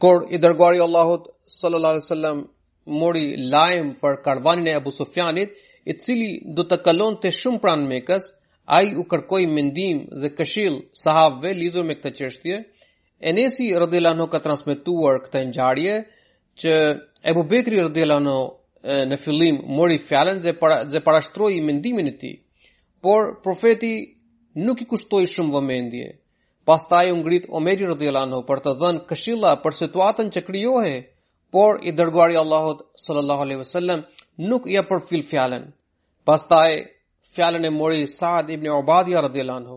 [0.03, 2.46] Kur i dërguari i Allahut sallallahu alaihi wasallam
[2.90, 5.53] mori lajm për karvanin e Abu Sufjanit,
[5.85, 8.27] i cili do të kalonte shumë pranë Mekës,
[8.79, 12.59] ai u kërkoi mendim dhe këshill sahabëve lidhur me këtë çështje.
[13.33, 15.97] Enesi radhiyallahu anhu ka transmetuar këtë ngjarje
[16.62, 16.75] që
[17.33, 21.21] Abu Bekri radhiyallahu anhu në fillim mori fjalën dhe para,
[21.68, 22.38] mendimin e tij,
[23.03, 23.92] por profeti
[24.57, 26.09] nuk i kushtoi shumë vëmendje.
[26.64, 30.95] Pastaj u ngrit Omeri radhiyallahu anhu për të dhënë këshilla për situatën që kryohe
[31.57, 34.03] por i dërguari Allahut sallallahu alaihi wasallam
[34.51, 35.65] nuk ia përfil fjalën.
[36.29, 36.71] Pastaj
[37.35, 39.77] fjalën e mori Saad ibn Ubadia radhiyallahu anhu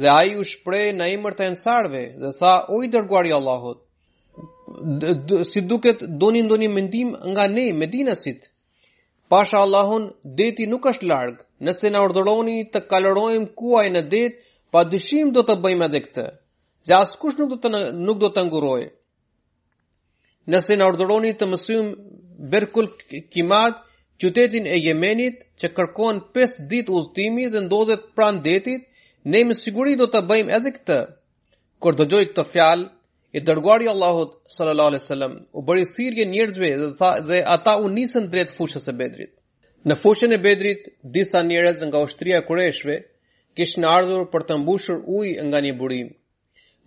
[0.00, 3.78] dhe ai u shpreh në emër të ensarve dhe tha o i dërguari Allahut
[5.52, 8.40] si duket doni ndonjë mendim nga ne Medinasit.
[9.32, 10.04] Pasha Allahun
[10.38, 11.34] deti nuk është larg.
[11.66, 14.28] Nëse na urdhëroni të kalorojmë kuaj në det,
[14.74, 16.26] padyshim do të bëjmë edhe këtë.
[16.88, 17.68] Dhe kush nuk do të
[18.06, 18.88] nuk do të ngurojë
[20.48, 21.88] nëse në ordëroni të mësym
[22.52, 22.86] Berkul
[23.34, 23.80] Kimad,
[24.22, 28.86] qytetin e Jemenit, që kërkon 5 dit ullëtimi dhe ndodhet pran detit,
[29.24, 30.98] ne me siguri do të bëjmë edhe këtë.
[31.82, 32.88] Kër dëgjoj këtë fjalë,
[33.36, 37.90] i dërguari Allahut sallallahu alaihi wasallam u bëri sirje njerëzve dhe tha dhe ata u
[37.96, 39.36] nisën drejt fushës së Bedrit.
[39.88, 42.96] Në fushën e Bedrit disa njerëz nga ushtria e Qurayshve
[43.56, 46.08] kishin ardhur për të mbushur ujë nga një burim.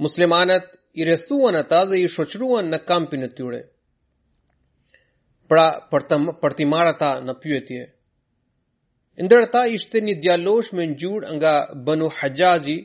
[0.04, 3.62] Muslimanët i rëstuan ata dhe i shoqëruan në kampin e tyre.
[5.50, 7.82] Pra, për të për të marrë ata në pyetje.
[9.26, 11.54] Ndër ata ishte një djalosh me ngjyrë nga
[11.86, 12.78] Banu Hajaji,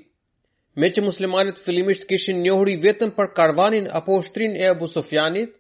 [0.81, 5.53] me që muslimanit fillimisht kishin njohuri vetëm për karvanin apo ushtrinë e Abu Sufjanit,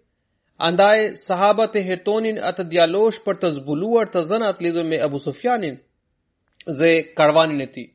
[0.68, 5.80] andaj sahabat e hetonin atë djalosh për të zbuluar të dhënat lidhur me Abu Sufjanin
[6.80, 7.88] dhe karvanin e tij.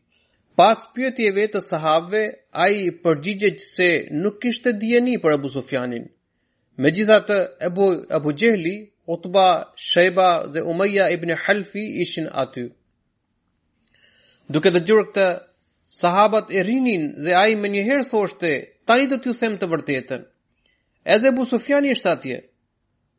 [0.60, 2.20] Pas pyetjeve të sahabëve,
[2.66, 3.88] ai përgjigjej se
[4.24, 6.04] nuk kishte djeni për Abu Sufjanin.
[6.86, 7.38] Megjithatë,
[7.70, 7.88] Abu
[8.18, 8.74] Abu Jehli,
[9.16, 9.46] Utba,
[9.86, 12.66] Sheba dhe Umayya ibn Halfi ishin aty.
[14.56, 15.26] Duke dëgjuar këtë,
[16.02, 18.52] sahabët e rinin dhe ai më njëherë thoshte,
[18.88, 20.22] "Tani do t'ju them të vërtetën."
[21.16, 22.38] Edhe Abu Sufjani ishte atje.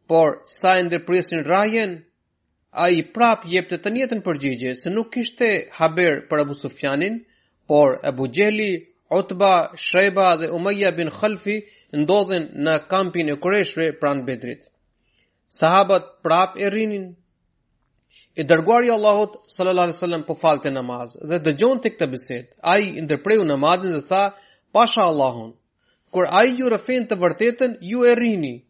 [0.08, 1.90] Por sa e ndërpresin rajen,
[2.74, 5.50] a i prap jep të të njetën përgjigje, se nuk kishte
[5.80, 7.18] haber për Abu Sufjanin,
[7.72, 8.66] por Abu Gjeli,
[9.18, 9.50] Utba,
[9.82, 11.54] Shreba dhe Umajja bin Khalfi
[12.00, 14.64] ndodhen në kampin e koreshve pranë bedrit.
[15.58, 17.04] Sahabat prap e rinin,
[18.34, 20.02] e dërguari Allahot s.a.s.
[20.26, 24.24] po falte namaz, dhe dëgjon të këtë bësit, a i ndërpreju namazin dhe tha,
[24.72, 25.52] pasha Allahon,
[26.10, 28.60] kur a i ju rafin të vërtetën, ju e rinin,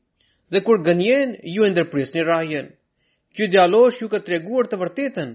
[0.50, 2.74] dhe kur gënjen, ju e ndërpresni rrahjen
[3.36, 5.32] që djalosh ju ka treguar të vërtetën.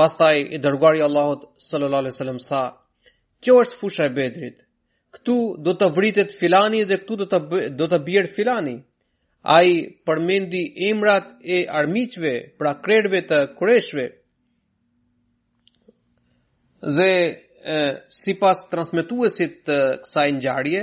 [0.00, 2.60] Pastaj i dërguari i Allahut sallallahu alaihi wasallam sa,
[3.42, 4.58] "Kjo është fusha e Bedrit.
[5.16, 5.34] Ktu
[5.64, 7.38] do të vritet filani dhe këtu do të
[7.78, 8.76] do të bjerë filani."
[9.56, 9.70] Ai
[10.06, 14.04] përmendi emrat e armiqve, pra krerëve të kurëshve.
[16.96, 17.14] Dhe
[18.22, 20.82] sipas transmetuesit të kësaj ngjarje,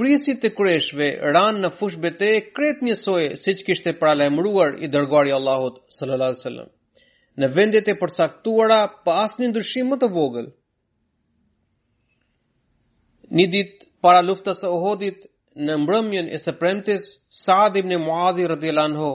[0.00, 2.28] Prisit të kreshve ranë në fush bete
[2.58, 6.62] kret njësoj si që kishte pralajmruar i dërgari Allahut sallallahu
[7.42, 10.48] Në vendet e përsaktuara pa asë një ndryshim më të vogël.
[13.38, 15.22] Një dit para luftës e ohodit
[15.68, 17.04] në mbrëmjën e së premtis,
[17.40, 19.10] Saad ibn Muadhi rëdhjelan ho,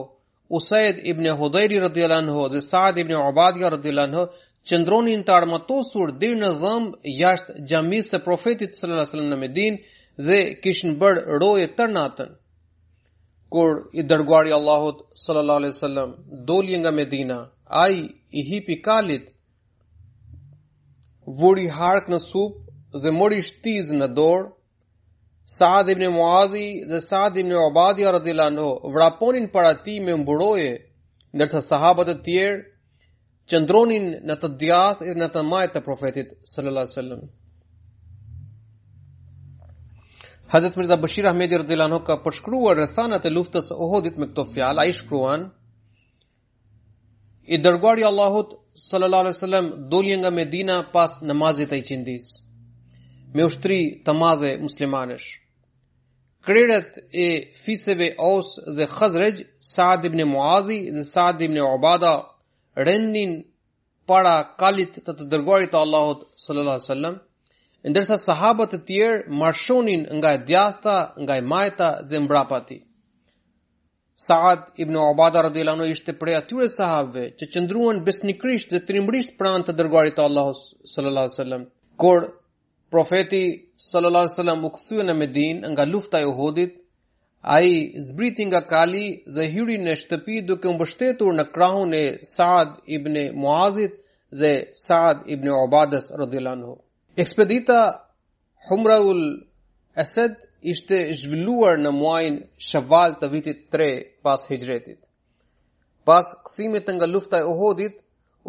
[0.58, 4.24] Usaid ibn Hudairi rëdhjelan ho dhe Saad ibn Ubadja rëdhjelan ho,
[4.68, 9.78] qëndronin të armatosur dhe në dhëmbë jashtë gjamisë e profetit sallallahu në medinë,
[10.26, 12.30] dhe kishin bër roje të natën
[13.56, 16.14] kur i dërguari Allahut sallallahu alaihi wasallam
[16.48, 17.36] doli nga Medina
[17.84, 17.96] ai
[18.40, 19.30] i hipi kalit
[21.42, 22.58] vuri hark në sup
[23.04, 24.54] dhe mori shtizën në dorë
[25.56, 30.72] Saad ibn Muadhi dhe Saad ibn Ubadi radhiyallahu anhu vraponin para ti me mburoje
[31.36, 32.58] ndërsa sahabët e tjerë
[33.52, 37.22] qëndronin në të djathtë dhe në të majtë të profetit sallallahu alaihi wasallam
[40.48, 44.44] Hazrat Mirza Bashir Ahmedi radhiyallahu anhu ka përshkruar rrethanat e luftës së Uhudit me këto
[44.52, 45.42] fjalë, ai shkruan:
[47.44, 52.30] I dërguari Allahut sallallahu alaihi wasallam doli nga Medina pas namazit të Iqindis
[53.34, 55.28] me ushtri të madhe muslimanësh.
[56.48, 57.28] Kreret e
[57.66, 59.44] fiseve Aus dhe Khazrej,
[59.74, 62.14] Saad ibn Muadhi dhe Saad ibn Ubada
[62.90, 63.36] rendin
[64.08, 67.24] para kalit të të dërguarit të Allahut sallallahu alaihi wasallam
[67.88, 72.76] ndërsa sahabët të tjerë marshonin nga e djasta, nga e majta dhe mbrapa ti.
[74.28, 79.76] Saad ibn Obada radhiyallahu ishte prej atyre sahabëve që qëndruan besnikrisht dhe trimërisht pranë të
[79.80, 80.62] dërguarit të Allahut
[80.94, 81.62] sallallahu alaihi wasallam.
[82.02, 82.18] Kur
[82.94, 83.42] profeti
[83.86, 86.72] sallallahu alaihi wasallam u në Medinë nga lufta e Uhudit,
[87.58, 87.70] ai
[88.08, 89.04] zbriti nga kali
[89.38, 93.94] dhe hyri në shtëpi duke mbështetur në krahun e Saad ibn Muazit
[94.40, 94.52] dhe
[94.86, 96.72] Saad ibn Ubadas radhiyallahu
[97.18, 97.76] Ekspedita
[98.68, 99.20] Humraul
[100.02, 100.36] Esed
[100.72, 103.88] ishte zhvilluar në muajin shëval të vitit 3
[104.26, 105.00] pas Hegjretit.
[106.06, 107.96] Pas kësimit të nga lufta e Uhudit,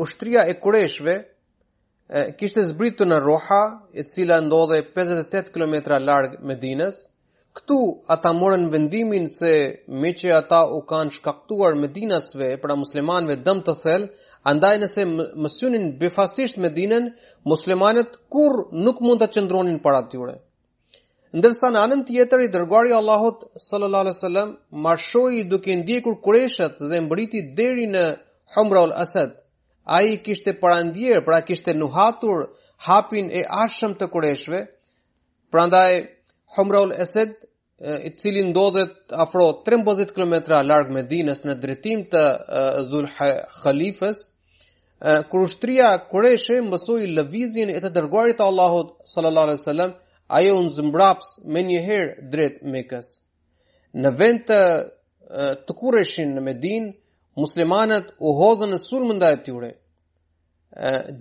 [0.06, 1.16] ushtria e Qureshve
[2.38, 3.62] kishte zbritur në Roha,
[4.00, 7.02] e cila ndodhe 58 km larg Medinas.
[7.58, 7.80] Ktu
[8.18, 9.54] ata morën vendimin se
[10.02, 14.14] me që ata u kanë shkaktuar Medinasve pra muslimanve dëm të selë,
[14.48, 15.04] Andaj nëse
[15.46, 17.08] mësynin befasisht me dinen,
[17.52, 20.36] muslimanët kur nuk mund të qëndronin për atyre.
[21.40, 24.54] Ndërsa në anën tjetër i dërgari Allahut sallallahu alaihi wasallam
[24.86, 28.06] marshoi duke ndjekur Qureshët dhe mbriti deri në
[28.84, 29.36] ul Asad.
[29.86, 32.48] Ai kishte parandier, pra kishte nuhatur
[32.88, 34.62] hapin e arshëm të Qureshëve.
[35.52, 35.92] Prandaj
[36.84, 37.36] ul Asad
[37.80, 40.34] i cili ndodhet afro 13 km
[40.68, 42.24] larg Medinës në drejtim të
[42.92, 43.06] Dhul
[43.62, 44.20] Khalifës,
[45.32, 49.94] kur ushtria Kureshe mësoi lëvizjen e të dërguarit të Allahut sallallahu alaihi wasallam,
[50.40, 53.14] ajo u zmbraps më një herë drejt Mekës.
[53.96, 54.60] Në vend të
[55.70, 56.92] të Kureshin në Medinë,
[57.40, 59.72] muslimanët u hodhën në sulm ndaj tyre.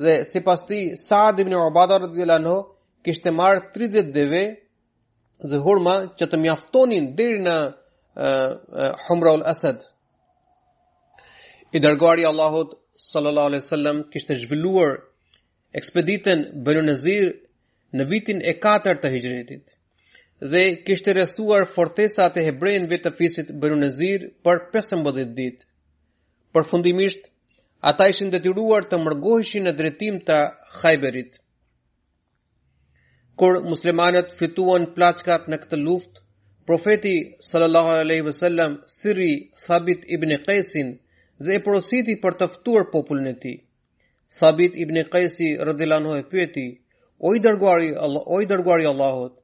[0.05, 2.55] dhe si pas ti Saad ibn Ubadah radhiyallahu anhu
[3.07, 4.41] kishte marë 30 deve
[5.53, 7.73] dhe hurma që të mjaftonin deri në uh,
[8.21, 9.87] uh, Humra ul asad
[11.77, 12.75] I dërguari Allahut
[13.07, 14.93] sallallahu alaihi wasallam kishte zhvilluar
[15.79, 17.33] ekspeditën Banu Nazir
[17.97, 19.65] në vitin e 4 të Hijrëtit
[20.41, 25.65] dhe kishte rrethuar fortesat e hebrejve të fisit Banu Nazir për 15 ditë.
[26.55, 27.25] Përfundimisht,
[27.91, 30.37] ata ishin detyruar të mërgoheshin në drejtim të
[30.77, 31.35] Khajberit.
[33.39, 36.23] Kur muslimanët fituan plaçkat në këtë luftë,
[36.67, 37.13] profeti
[37.49, 39.29] sallallahu alaihi wasallam Sirri
[39.65, 40.93] Sabit ibn Qaisin
[41.45, 43.59] dhe e porositi për të ftuar popullin e tij.
[44.39, 46.65] Sabit ibn Qaisi radhiyallahu anhu e pyeti:
[47.27, 49.38] "O i dërguari, Allah, o i dërguari Allahut,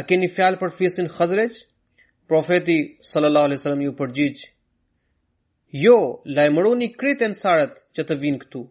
[0.00, 1.58] A keni fjalë për fisin Khazrej?
[2.30, 2.74] Profeti
[3.10, 4.40] sallallahu alaihi wasallam ju përgjigj:
[5.84, 5.94] Jo,
[6.38, 8.62] lajmëroni kretën sarat që të vinë këtu.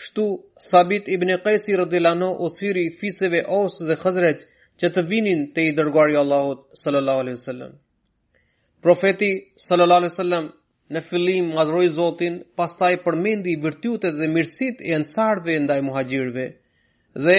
[0.00, 0.26] Kështu
[0.66, 4.44] Sabit ibn Qais radhiyallahu anhu u thiri fisëve Aws dhe Khazrej
[4.82, 7.74] që të vinin te i dërguari i Allahut sallallahu alaihi wasallam.
[8.86, 9.32] Profeti
[9.66, 10.48] sallallahu alaihi wasallam
[10.94, 16.46] në fillim madhroi Zotin, pastaj përmendi virtutet dhe mirësitë e ansarve ndaj muhaxhirëve
[17.28, 17.38] dhe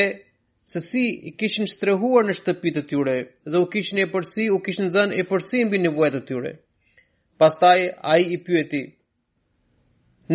[0.68, 3.14] se si i kishin strehuar në shtëpitë të tyre
[3.54, 6.54] dhe u kishin e përsi, u kishin dhenë e përsi mbi në vajtë të tyre.
[7.42, 7.82] Pastaj,
[8.14, 8.80] a i i pyeti,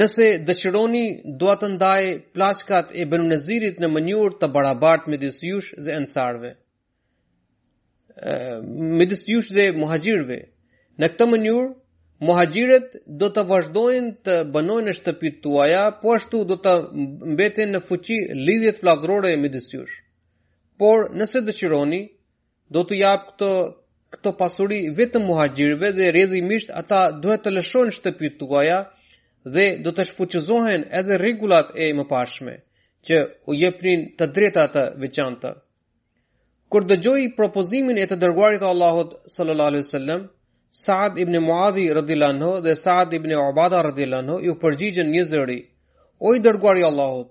[0.00, 1.02] nëse dëshironi,
[1.40, 2.04] doa të ndaj
[2.36, 6.52] plashkat e bënë nëzirit në mënyur të barabartë me disjush dhe ensarve.
[8.98, 10.36] Me disjush dhe muhajgjirve.
[11.00, 11.66] Në këtë mënyur,
[12.28, 16.76] muhajgjiret do të vazhdojnë të bënojnë në shtëpit të po ashtu do të
[17.34, 20.00] mbeten në fuqi lidhjet flazrore e me disjushë
[20.80, 22.00] por nëse dëshironi
[22.76, 23.48] do të jap këtë
[24.14, 28.78] këtë pasuri vetëm muhaxhirëve dhe rrezimisht ata duhet të lëshojnë shtëpitë tuaja
[29.56, 32.54] dhe do të shfuqëzohen edhe rregullat e mëparshme
[33.10, 33.18] që
[33.50, 35.52] u jepnin të drejta të veçanta
[36.72, 40.24] Kur dëgjoi propozimin e të dërguarit të Allahut sallallahu alaihi wasallam
[40.86, 45.60] Saad ibn Muadhi radhiyallahu anhu dhe Saad ibn Ubadah radhiyallahu anhu ju përgjigjen një zëri
[46.28, 47.30] O i dërguari i Allahut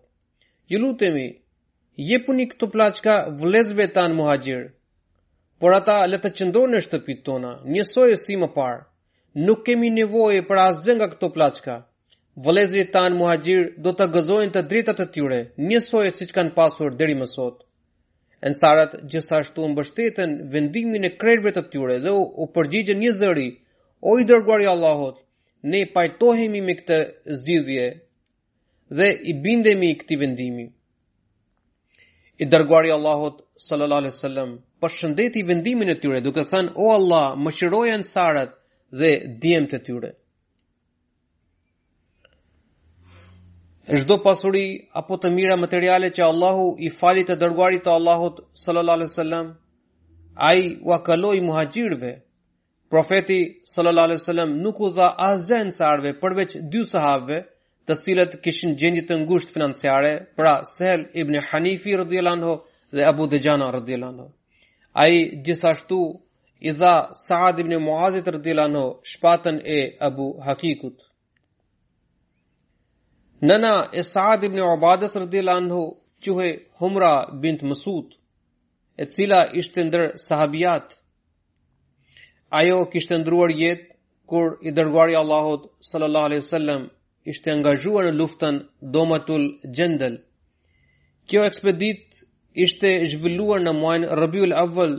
[0.74, 1.28] ju lutemi
[2.00, 4.60] je puni këto plaçka vlezve tan muhaxhir.
[5.60, 8.86] Por ata le të qëndronë në shtëpitë tona, njësoj si më parë.
[9.48, 11.76] Nuk kemi nevojë për asgjë nga këto plaçka.
[12.46, 17.18] Vlezrit tan muhaxhir do të gëzojnë të drejtat e tyre, njësoj siç kanë pasur deri
[17.22, 17.58] më sot.
[18.50, 23.50] Ensarët gjithashtu mbështeten vendimin e krerëve të tyre dhe u, u përgjigjen një zëri.
[24.10, 25.20] O i dërguari i Allahut,
[25.74, 27.02] ne pajtohemi me këtë
[27.42, 27.86] zgjidhje
[28.98, 30.70] dhe i bindemi këtij vendimi
[32.44, 34.52] i dërguari Allahut sallallahu alaihi wasallam
[34.84, 37.52] për shëndet i vendimin e tyre duke thënë o Allah më
[37.96, 38.54] ansarët
[39.02, 39.10] dhe
[39.46, 40.12] djemtë e tyre
[44.04, 44.64] çdo pasuri
[45.02, 49.52] apo të mira materiale që Allahu i falit të dërguarit të Allahut sallallahu alaihi wasallam
[50.50, 52.14] ai u akaloi muhajirve
[52.94, 53.42] profeti
[53.74, 57.38] sallallahu alaihi wasallam nuk u dha azen ansarëve, përveç dy sahabëve
[57.90, 60.10] të cilët kishin gjendje të ngushtë financiare,
[60.40, 62.58] pra Sel ibn Hanifi radhiyallahu anhu
[62.98, 64.28] dhe Abu Dejana radhiyallahu anhu.
[65.04, 65.16] Ai
[65.48, 65.98] gjithashtu
[66.70, 68.84] i dha Saad ibn Muaz radhiyallahu anhu
[69.14, 69.80] shpatën e
[70.10, 70.98] Abu Hakikut.
[73.50, 75.82] Nana e Saad ibn Ubadah radhiyallahu anhu
[76.26, 78.08] juhe Humra bint Masud
[78.98, 80.86] e cila ishte ndër sahabijat
[82.60, 83.86] Ajo kishte ndruar jetë
[84.30, 85.62] kur i dërguari Allahot
[85.92, 86.82] sallallahu alaihi wasallam
[87.32, 88.60] ishte angazhuar në luftën
[88.96, 89.46] Domatul
[89.80, 90.14] Jendel.
[91.28, 92.22] Kjo ekspedit
[92.66, 94.94] ishte zhvilluar në muajnë Rabiul Avval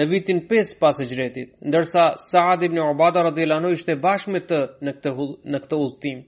[0.00, 4.60] në vitin 5 pas e gjretit, ndërsa Saad ibn Obada radhiyallahu ishte bashkë me të
[4.86, 5.14] në këtë
[5.54, 6.20] në këtë udhtim.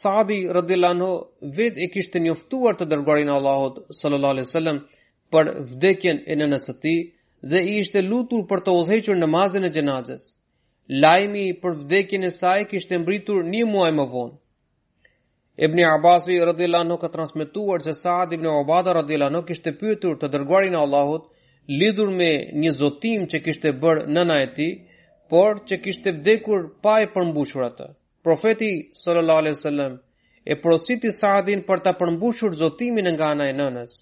[0.00, 1.12] Saadi radhiyallahu
[1.58, 4.80] vet e kishte njoftuar të dërgarin Allahut sallallahu alaihi wasallam
[5.34, 6.94] për vdekjen e në nësëti
[7.52, 10.24] dhe i ishte lutur për të udhëhequr namazën e xhenazes
[10.98, 14.32] lajmi për vdekjen e saj kishte mbritur një muaj më vonë.
[15.66, 20.16] Ibn Abbas i rëdhjela nuk e transmituar se Saad ibn Obada rëdhjela nuk kishte pyetur
[20.18, 21.28] të dërguarin Allahut
[21.82, 22.30] lidhur me
[22.64, 24.68] një zotim që kishte bërë nëna e ti,
[25.30, 27.86] por që kishte vdekur pa e përmbushur atë.
[28.26, 28.72] Profeti
[29.04, 29.94] sallallahu alaihi wasallam
[30.52, 33.94] e prositi Saadin për ta përmbushur zotimin nga ana e nënës.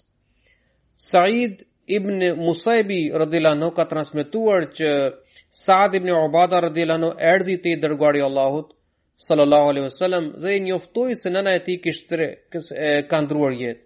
[1.09, 1.65] Said
[1.99, 4.89] ibn Musaibi radhiyallahu anhu ka transmetuar që
[5.49, 8.67] Saad ibn Ubadah radhiyallahu anhu erdhi te dërguari i Allahut
[9.27, 12.27] sallallahu alaihi wasallam dhe njoftoi se nana e tij kishte
[13.09, 13.81] ka ndruar jetë.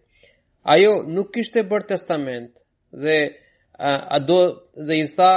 [0.73, 2.51] Ajo nuk kishte bërë testament
[3.03, 3.17] dhe
[4.15, 4.39] a do
[4.87, 5.31] dhe i tha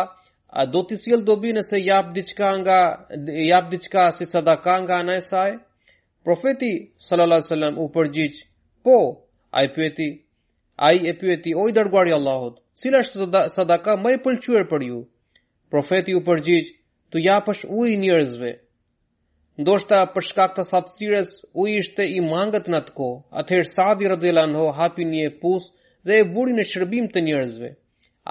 [0.63, 2.79] a do të sjell dobi nëse jap diçka nga
[3.53, 5.53] jap diçka si sadaka nga ana e saj?
[6.27, 6.73] Profeti
[7.07, 8.37] sallallahu alaihi wasallam u përgjigj,
[8.85, 8.97] po,
[9.59, 10.09] ai pyeti,
[10.89, 14.83] ai e pyeti o i dërguari i Allahut, cila është sadaka më e pëlqyer për
[14.91, 14.99] ju?
[15.75, 16.67] Profeti u përgjigj,
[17.15, 18.51] "Tu japësh ujë njerëzve."
[19.63, 21.31] Ndoshta për shkak të thatësirës
[21.63, 23.17] u ishte i mangët në atë kohë.
[23.43, 25.67] Atëherë Sadi radhiyallahu anhu hapi një pus
[26.11, 27.71] dhe e vuri në shërbim të njerëzve.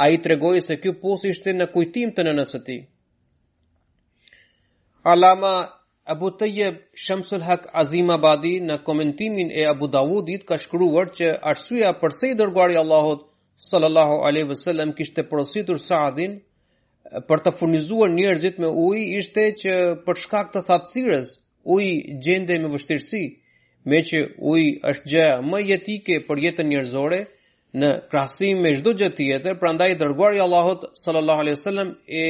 [0.05, 2.79] Ai tregoi se ky pus ishte në kujtim të nënës së tij.
[5.13, 5.51] Alama
[6.13, 12.27] Abu Tayyib Shamsul Haq Azimabadi në komentimin e Abu Dawudit ka shkruar që arsyeja përse
[12.31, 13.27] i dërguari Allahut
[13.69, 16.39] sallallahu alaihi wasallam kishte porositur Saadin
[17.29, 19.73] për të furnizuar njerëzit me ujë ishte që
[20.05, 21.31] për shkak të thatësirës
[21.75, 21.91] uji
[22.27, 23.21] gjendej me vështirësi
[23.93, 24.21] me që
[24.53, 27.19] uji është gjë më jetike për jetën njerëzore
[27.83, 32.23] në krahasim me çdo gjë tjetër prandaj dërguari i Allahut sallallahu alaihi wasallam e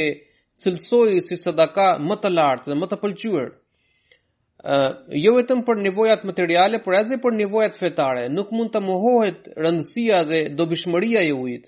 [0.64, 3.54] cilsoi si sadaka më të lartë dhe më të pëlqyer
[4.74, 4.92] Uh,
[5.24, 10.24] jo vetëm për nevojat materiale, por edhe për nevojat fetare, nuk mund të mohohet rëndësia
[10.32, 11.68] dhe dobishmëria e ujit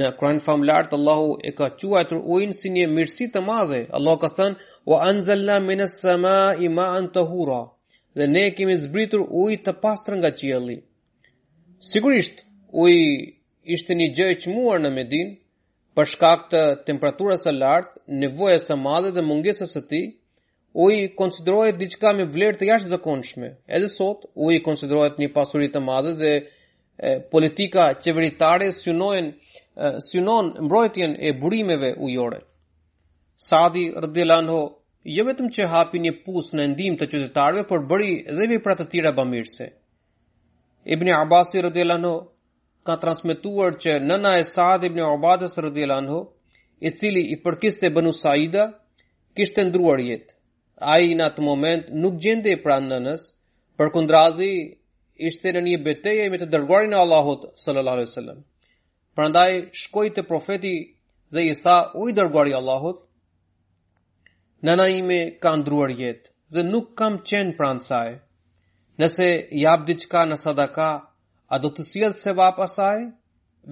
[0.00, 3.80] në Kur'an famlar të Allahu e ka quajtur ujin si një mirësi të madhe.
[3.98, 7.58] Allah ka thënë: "Wa anzalna minas samaa'i ma'an tahura."
[8.20, 10.76] Dhe ne kemi zbritur ujë të pastër nga qielli.
[11.92, 12.40] Sigurisht,
[12.86, 13.04] uji
[13.76, 15.36] ishte një gjë e çmuar në Medinë
[15.98, 20.06] për shkak të temperaturës së lartë, nevojës së madhe dhe mungesës së tij.
[20.86, 23.48] Uji konsiderohej diçka me vlerë të jashtëzakonshme.
[23.78, 26.32] Edhe sot uji konsiderohet një pasuri të madhe dhe
[27.36, 32.40] politika qeveritare synojnë synon mbrojtjen e burimeve ujore.
[33.48, 34.58] Sadi rëdilanho,
[35.16, 38.74] jo vetëm që hapi një pus në ndim të qytetarve, por bëri dhe vi pra
[38.76, 39.68] të tira bëmirëse.
[40.94, 41.62] Ibn Abbas i
[42.84, 46.20] ka transmituar që nëna e Sadi ibn Abbas rëdilanho,
[46.80, 48.64] i cili i përkiste bënu Saida,
[49.36, 50.34] të ndruar jetë.
[50.84, 53.22] A i në atë moment nuk gjende i pra nënës,
[53.78, 54.50] për kundrazi
[55.30, 58.40] ishte në një beteje me të dërgarin e Allahot sallallahu alaihi sallam.
[59.18, 59.48] Prandaj
[59.78, 60.70] shkoi te profeti
[61.36, 62.12] dhe i tha: "O i
[62.50, 63.00] i Allahut,
[64.68, 68.10] nëna ime ka ndruar jetë dhe nuk kam qen pran saj.
[69.02, 69.28] Nëse
[69.64, 70.88] jap diçka në sadaka,
[71.52, 72.96] a do të sjell se va pasaj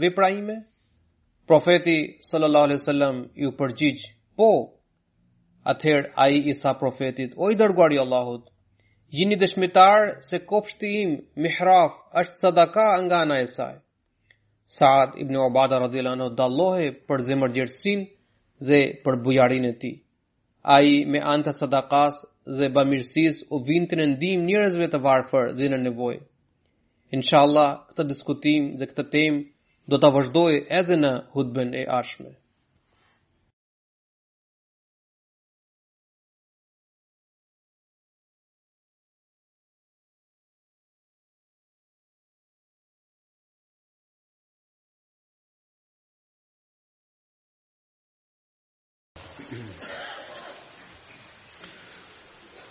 [0.04, 0.56] vepra ime?"
[1.52, 1.96] Profeti
[2.30, 4.00] sallallahu alaihi wasallam i u përgjigj:
[4.36, 4.50] "Po."
[5.74, 8.44] Atëherë ai i tha profetit: "O i dërguari i Allahut,
[9.18, 11.12] jini dëshmitar se kopshti im
[11.42, 11.92] mihraf
[12.24, 13.74] është sadaka nga ana e saj."
[14.70, 18.04] Saad ibn Ubadah radhiyallahu anhu dallohej për zemërgjërsinë
[18.68, 19.96] dhe për bujarinë e tij.
[20.76, 22.20] Ai me anë të sadakas
[22.60, 26.20] dhe bamirësis u vinte në ndihmë njerëzve të varfër dhe në nevojë.
[27.20, 30.52] Inshallah, këtë diskutim dhe këtë temë do ta vazhdoj
[30.82, 32.32] edhe në hutben e ashme.